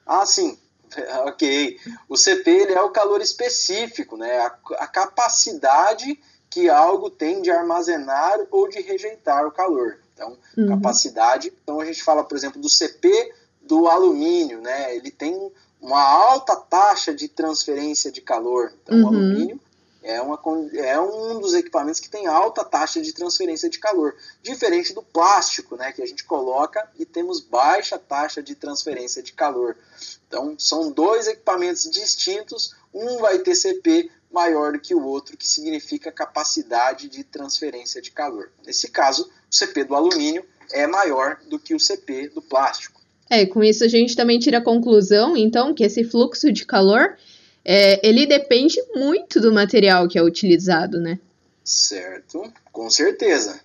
[0.06, 0.56] Ah, sim.
[1.26, 1.78] Ok.
[2.08, 4.38] O CP ele é o calor específico, né?
[4.38, 6.18] a, a capacidade
[6.48, 9.98] que algo tem de armazenar ou de rejeitar o calor.
[10.14, 10.68] Então, uhum.
[10.68, 11.52] capacidade.
[11.62, 14.96] Então, a gente fala, por exemplo, do CP do alumínio, né?
[14.96, 15.52] Ele tem
[15.82, 18.72] uma alta taxa de transferência de calor.
[18.82, 19.04] Então, uhum.
[19.04, 19.60] o alumínio
[20.06, 20.40] é, uma,
[20.74, 24.14] é um dos equipamentos que tem alta taxa de transferência de calor.
[24.40, 25.90] Diferente do plástico, né?
[25.90, 29.76] Que a gente coloca e temos baixa taxa de transferência de calor.
[30.28, 32.72] Então, são dois equipamentos distintos.
[32.94, 38.12] Um vai ter CP maior do que o outro, que significa capacidade de transferência de
[38.12, 38.52] calor.
[38.64, 43.00] Nesse caso, o CP do alumínio é maior do que o CP do plástico.
[43.28, 47.16] É, com isso a gente também tira a conclusão, então, que esse fluxo de calor,
[47.68, 51.18] é, ele depende muito do material que é utilizado, né?
[51.64, 53.60] Certo, com certeza.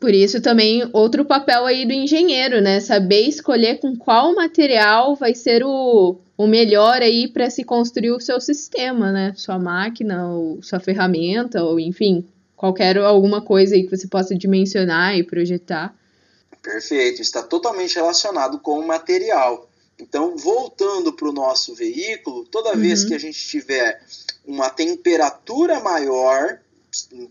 [0.00, 2.80] Por isso também outro papel aí do engenheiro, né?
[2.80, 8.20] Saber escolher com qual material vai ser o, o melhor aí para se construir o
[8.20, 9.34] seu sistema, né?
[9.36, 12.26] Sua máquina, ou sua ferramenta, ou enfim,
[12.56, 15.94] qualquer alguma coisa aí que você possa dimensionar e projetar.
[16.62, 19.68] Perfeito, está totalmente relacionado com o material.
[20.02, 22.80] Então, voltando para o nosso veículo, toda uhum.
[22.80, 24.04] vez que a gente tiver
[24.44, 26.58] uma temperatura maior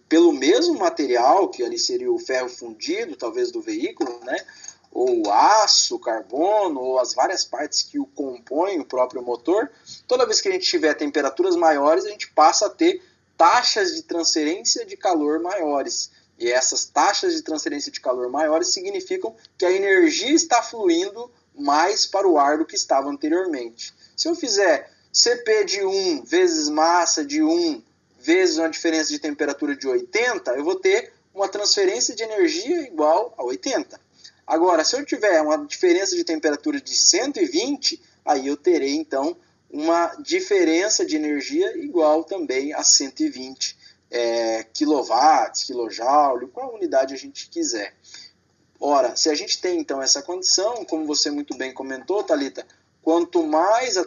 [0.07, 4.37] pelo mesmo material, que ali seria o ferro fundido, talvez do veículo, né?
[4.89, 9.69] ou o aço, carbono, ou as várias partes que o compõem o próprio motor,
[10.07, 13.01] toda vez que a gente tiver temperaturas maiores, a gente passa a ter
[13.37, 16.11] taxas de transferência de calor maiores.
[16.39, 22.05] E essas taxas de transferência de calor maiores significam que a energia está fluindo mais
[22.05, 23.93] para o ar do que estava anteriormente.
[24.15, 27.81] Se eu fizer CP de 1 vezes massa de 1
[28.19, 33.33] vezes uma diferença de temperatura de 80, eu vou ter uma transferência de energia igual
[33.37, 33.99] a 80.
[34.45, 39.35] Agora, se eu tiver uma diferença de temperatura de 120, aí eu terei então
[39.69, 43.77] uma diferença de energia igual também a 120
[44.11, 47.93] é, quilowatts, kilojoule, qual unidade a gente quiser.
[48.83, 52.65] Ora, se a gente tem então essa condição, como você muito bem comentou, Talita,
[53.03, 54.05] quanto mais a,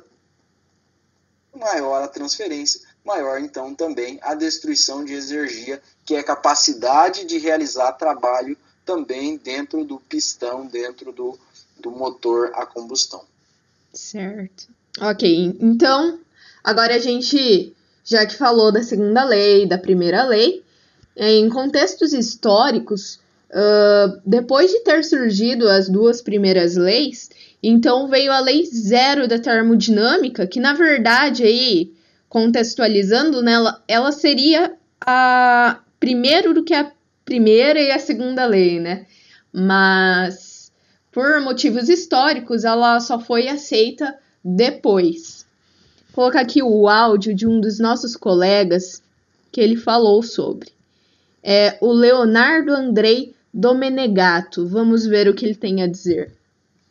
[1.55, 7.39] maior a transferência, maior então também a destruição de energia, que é a capacidade de
[7.39, 11.39] realizar trabalho também dentro do pistão, dentro do,
[11.79, 13.23] do motor a combustão.
[13.93, 14.67] Certo.
[15.01, 16.19] Ok, então
[16.65, 17.73] agora a gente,
[18.05, 20.65] já que falou da segunda lei, da primeira lei,
[21.17, 23.21] em contextos históricos,
[23.55, 27.31] uh, depois de ter surgido as duas primeiras leis,
[27.63, 31.93] então veio a lei zero da termodinâmica, que na verdade aí
[32.29, 36.91] contextualizando nela, ela seria a primeiro do que a
[37.25, 39.07] primeira e a segunda lei, né?
[39.53, 40.73] Mas
[41.13, 45.47] por motivos históricos ela só foi aceita depois.
[46.09, 49.03] Vou colocar aqui o áudio de um dos nossos colegas
[49.51, 50.73] que ele falou sobre.
[51.43, 54.67] É o Leonardo Andrei Domenegato.
[54.67, 56.37] Vamos ver o que ele tem a dizer.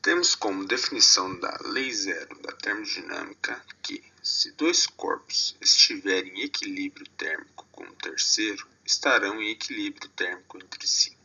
[0.01, 7.05] Temos como definição da lei zero da termodinâmica que se dois corpos estiverem em equilíbrio
[7.17, 11.17] térmico com o terceiro, estarão em equilíbrio térmico entre si.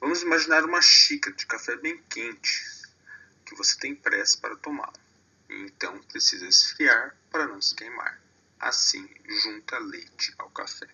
[0.00, 2.64] Vamos imaginar uma xícara de café bem quente
[3.44, 4.98] que você tem pressa para tomá-lo.
[5.50, 8.18] Então precisa esfriar para não se queimar.
[8.58, 9.06] Assim,
[9.42, 10.88] junta leite ao café.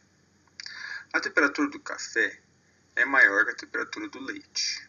[1.12, 2.40] A temperatura do café
[2.97, 4.88] é maior que a temperatura do leite.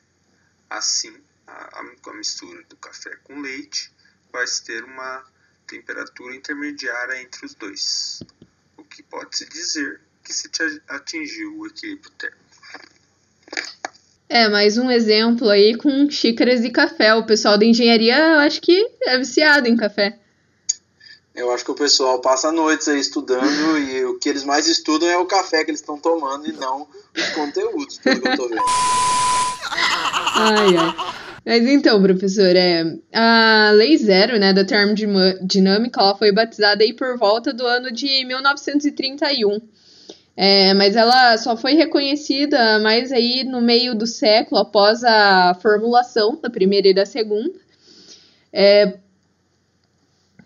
[0.70, 1.16] Assim,
[1.48, 3.92] a, a mistura do café com leite
[4.32, 5.24] vai ter uma
[5.68, 8.22] temperatura intermediária entre os dois,
[8.78, 10.50] o que pode-se dizer que se
[10.88, 12.46] atingiu o equilíbrio térmico.
[14.28, 17.14] É, mais um exemplo aí com xícaras de café.
[17.14, 20.20] O pessoal da engenharia, eu acho que é viciado em café.
[21.36, 25.10] Eu acho que o pessoal passa noites aí estudando e o que eles mais estudam
[25.10, 28.48] é o café que eles estão tomando e não os conteúdos, pelo que eu tô
[28.48, 28.62] vendo.
[30.36, 31.16] Ai, ai.
[31.46, 37.18] Mas então, professor, é, a Lei Zero, né, da termodinâmica, ela foi batizada aí por
[37.20, 39.62] volta do ano de 1931.
[40.38, 46.38] É, mas ela só foi reconhecida mais aí no meio do século, após a formulação
[46.42, 47.54] da primeira e da segunda.
[48.52, 48.98] É,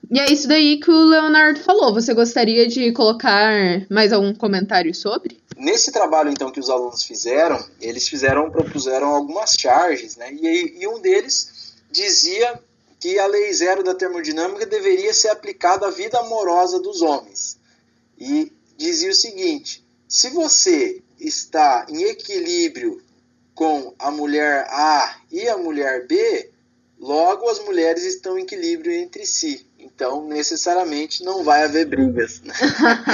[0.09, 1.93] e é isso daí que o Leonardo falou.
[1.93, 5.37] Você gostaria de colocar mais algum comentário sobre?
[5.55, 10.33] Nesse trabalho, então, que os alunos fizeram, eles fizeram, propuseram algumas charges, né?
[10.33, 12.59] E, e um deles dizia
[12.99, 17.57] que a lei zero da termodinâmica deveria ser aplicada à vida amorosa dos homens.
[18.17, 23.01] E dizia o seguinte: se você está em equilíbrio
[23.53, 26.49] com a mulher A e a mulher B,
[26.97, 29.68] logo as mulheres estão em equilíbrio entre si.
[29.79, 32.41] Então, necessariamente não vai haver brigas.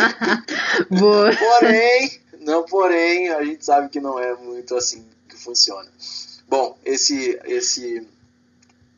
[0.90, 1.32] Boa.
[1.36, 5.90] Porém, não, porém, a gente sabe que não é muito assim que funciona.
[6.48, 8.08] Bom, esse, esse,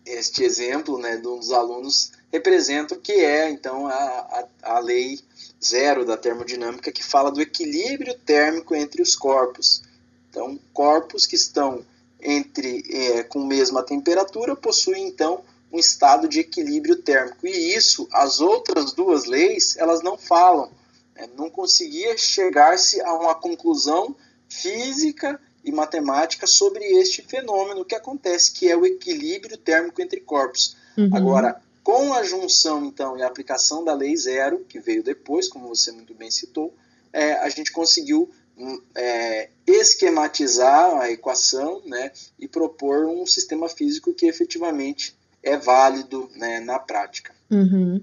[0.06, 4.80] este exemplo né, de um dos alunos representa o que é, então, a, a, a
[4.80, 5.20] lei
[5.64, 9.84] zero da termodinâmica, que fala do equilíbrio térmico entre os corpos.
[10.30, 11.86] Então, corpos que estão
[12.22, 17.46] entre é, com mesma temperatura possuem, então, um estado de equilíbrio térmico.
[17.46, 20.72] E isso, as outras duas leis, elas não falam.
[21.16, 24.16] É, não conseguia chegar-se a uma conclusão
[24.48, 30.78] física e matemática sobre este fenômeno que acontece, que é o equilíbrio térmico entre corpos.
[30.98, 31.10] Uhum.
[31.12, 35.68] Agora, com a junção, então, e a aplicação da lei zero, que veio depois, como
[35.68, 36.74] você muito bem citou,
[37.12, 44.14] é, a gente conseguiu hum, é, esquematizar a equação né, e propor um sistema físico
[44.14, 45.17] que efetivamente
[45.48, 47.34] é válido né, na prática.
[47.50, 48.02] Uhum.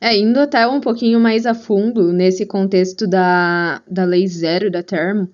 [0.00, 4.82] É, indo até um pouquinho mais a fundo nesse contexto da, da lei zero da
[4.82, 5.28] termo,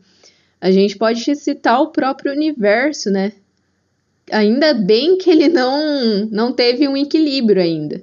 [0.61, 3.33] a gente pode citar o próprio universo, né?
[4.33, 8.03] Ainda bem que ele não, não teve um equilíbrio ainda.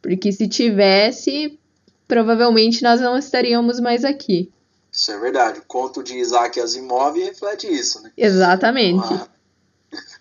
[0.00, 1.58] Porque se tivesse,
[2.06, 4.52] provavelmente nós não estaríamos mais aqui.
[4.92, 5.58] Isso é verdade.
[5.58, 8.12] O conto de Isaac Asimov reflete isso, né?
[8.16, 9.12] Exatamente.
[9.12, 9.28] Ah,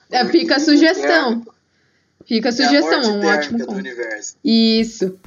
[0.10, 1.46] é, fica a sugestão.
[2.28, 3.84] Fica a sugestão, é a um ótimo ponto.
[4.44, 5.18] Isso.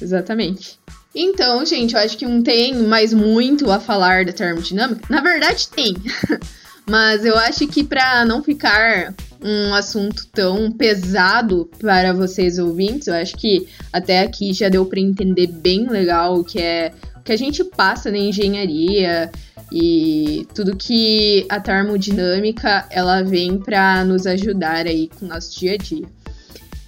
[0.00, 0.78] Exatamente.
[1.14, 5.02] Então, gente, eu acho que não tem mais muito a falar da termodinâmica.
[5.08, 5.96] Na verdade, tem.
[6.88, 13.14] Mas eu acho que para não ficar um assunto tão pesado para vocês ouvintes, eu
[13.14, 17.32] acho que até aqui já deu para entender bem legal o que é o que
[17.32, 19.30] a gente passa na engenharia
[19.72, 25.74] e tudo que a termodinâmica ela vem para nos ajudar aí com o nosso dia
[25.74, 26.06] a dia.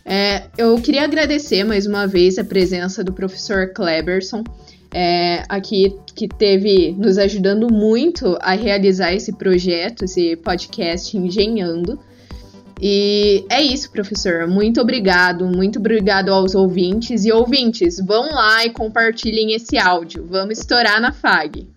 [0.05, 4.43] É, eu queria agradecer mais uma vez a presença do professor Kleberson,
[4.93, 11.99] é, aqui que teve nos ajudando muito a realizar esse projeto, esse podcast Engenhando.
[12.81, 14.47] E é isso, professor.
[14.49, 17.25] Muito obrigado, muito obrigado aos ouvintes.
[17.25, 20.27] E ouvintes, vão lá e compartilhem esse áudio.
[20.29, 21.72] Vamos estourar na FAG.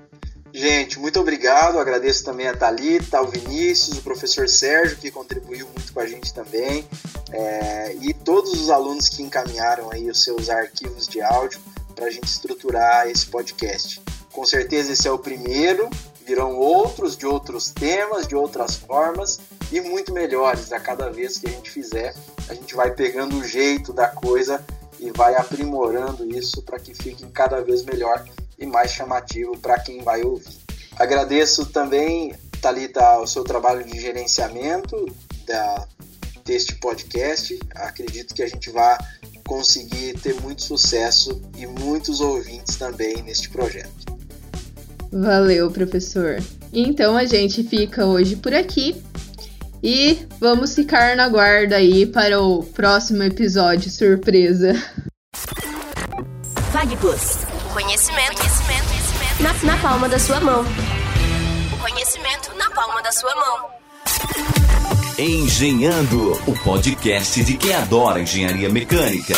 [0.55, 1.77] Gente, muito obrigado.
[1.77, 6.33] Agradeço também a Thalita, ao Vinícius, o professor Sérgio, que contribuiu muito com a gente
[6.33, 6.87] também,
[7.33, 11.59] é, e todos os alunos que encaminharam aí os seus arquivos de áudio
[11.93, 14.01] para a gente estruturar esse podcast.
[14.31, 15.89] Com certeza esse é o primeiro,
[16.25, 19.41] virão outros de outros temas, de outras formas
[19.73, 20.71] e muito melhores.
[20.71, 22.15] A cada vez que a gente fizer,
[22.47, 24.65] a gente vai pegando o jeito da coisa
[25.01, 28.23] e vai aprimorando isso para que fique cada vez melhor
[28.57, 30.55] e mais chamativo para quem vai ouvir.
[30.97, 35.05] Agradeço também, Talita, o seu trabalho de gerenciamento
[35.45, 35.87] da,
[36.45, 37.59] deste podcast.
[37.75, 38.97] Acredito que a gente vai
[39.45, 44.15] conseguir ter muito sucesso e muitos ouvintes também neste projeto.
[45.11, 46.41] Valeu, professor.
[46.73, 49.01] Então a gente fica hoje por aqui
[49.81, 54.73] e vamos ficar na guarda aí para o próximo episódio surpresa.
[56.71, 57.54] FagPlus.
[57.75, 60.63] Conhecimento, conhecimento, conhecimento na, na palma da sua mão.
[61.73, 63.69] O conhecimento na palma da sua mão.
[65.19, 69.33] Engenhando, o podcast de quem adora engenharia mecânica.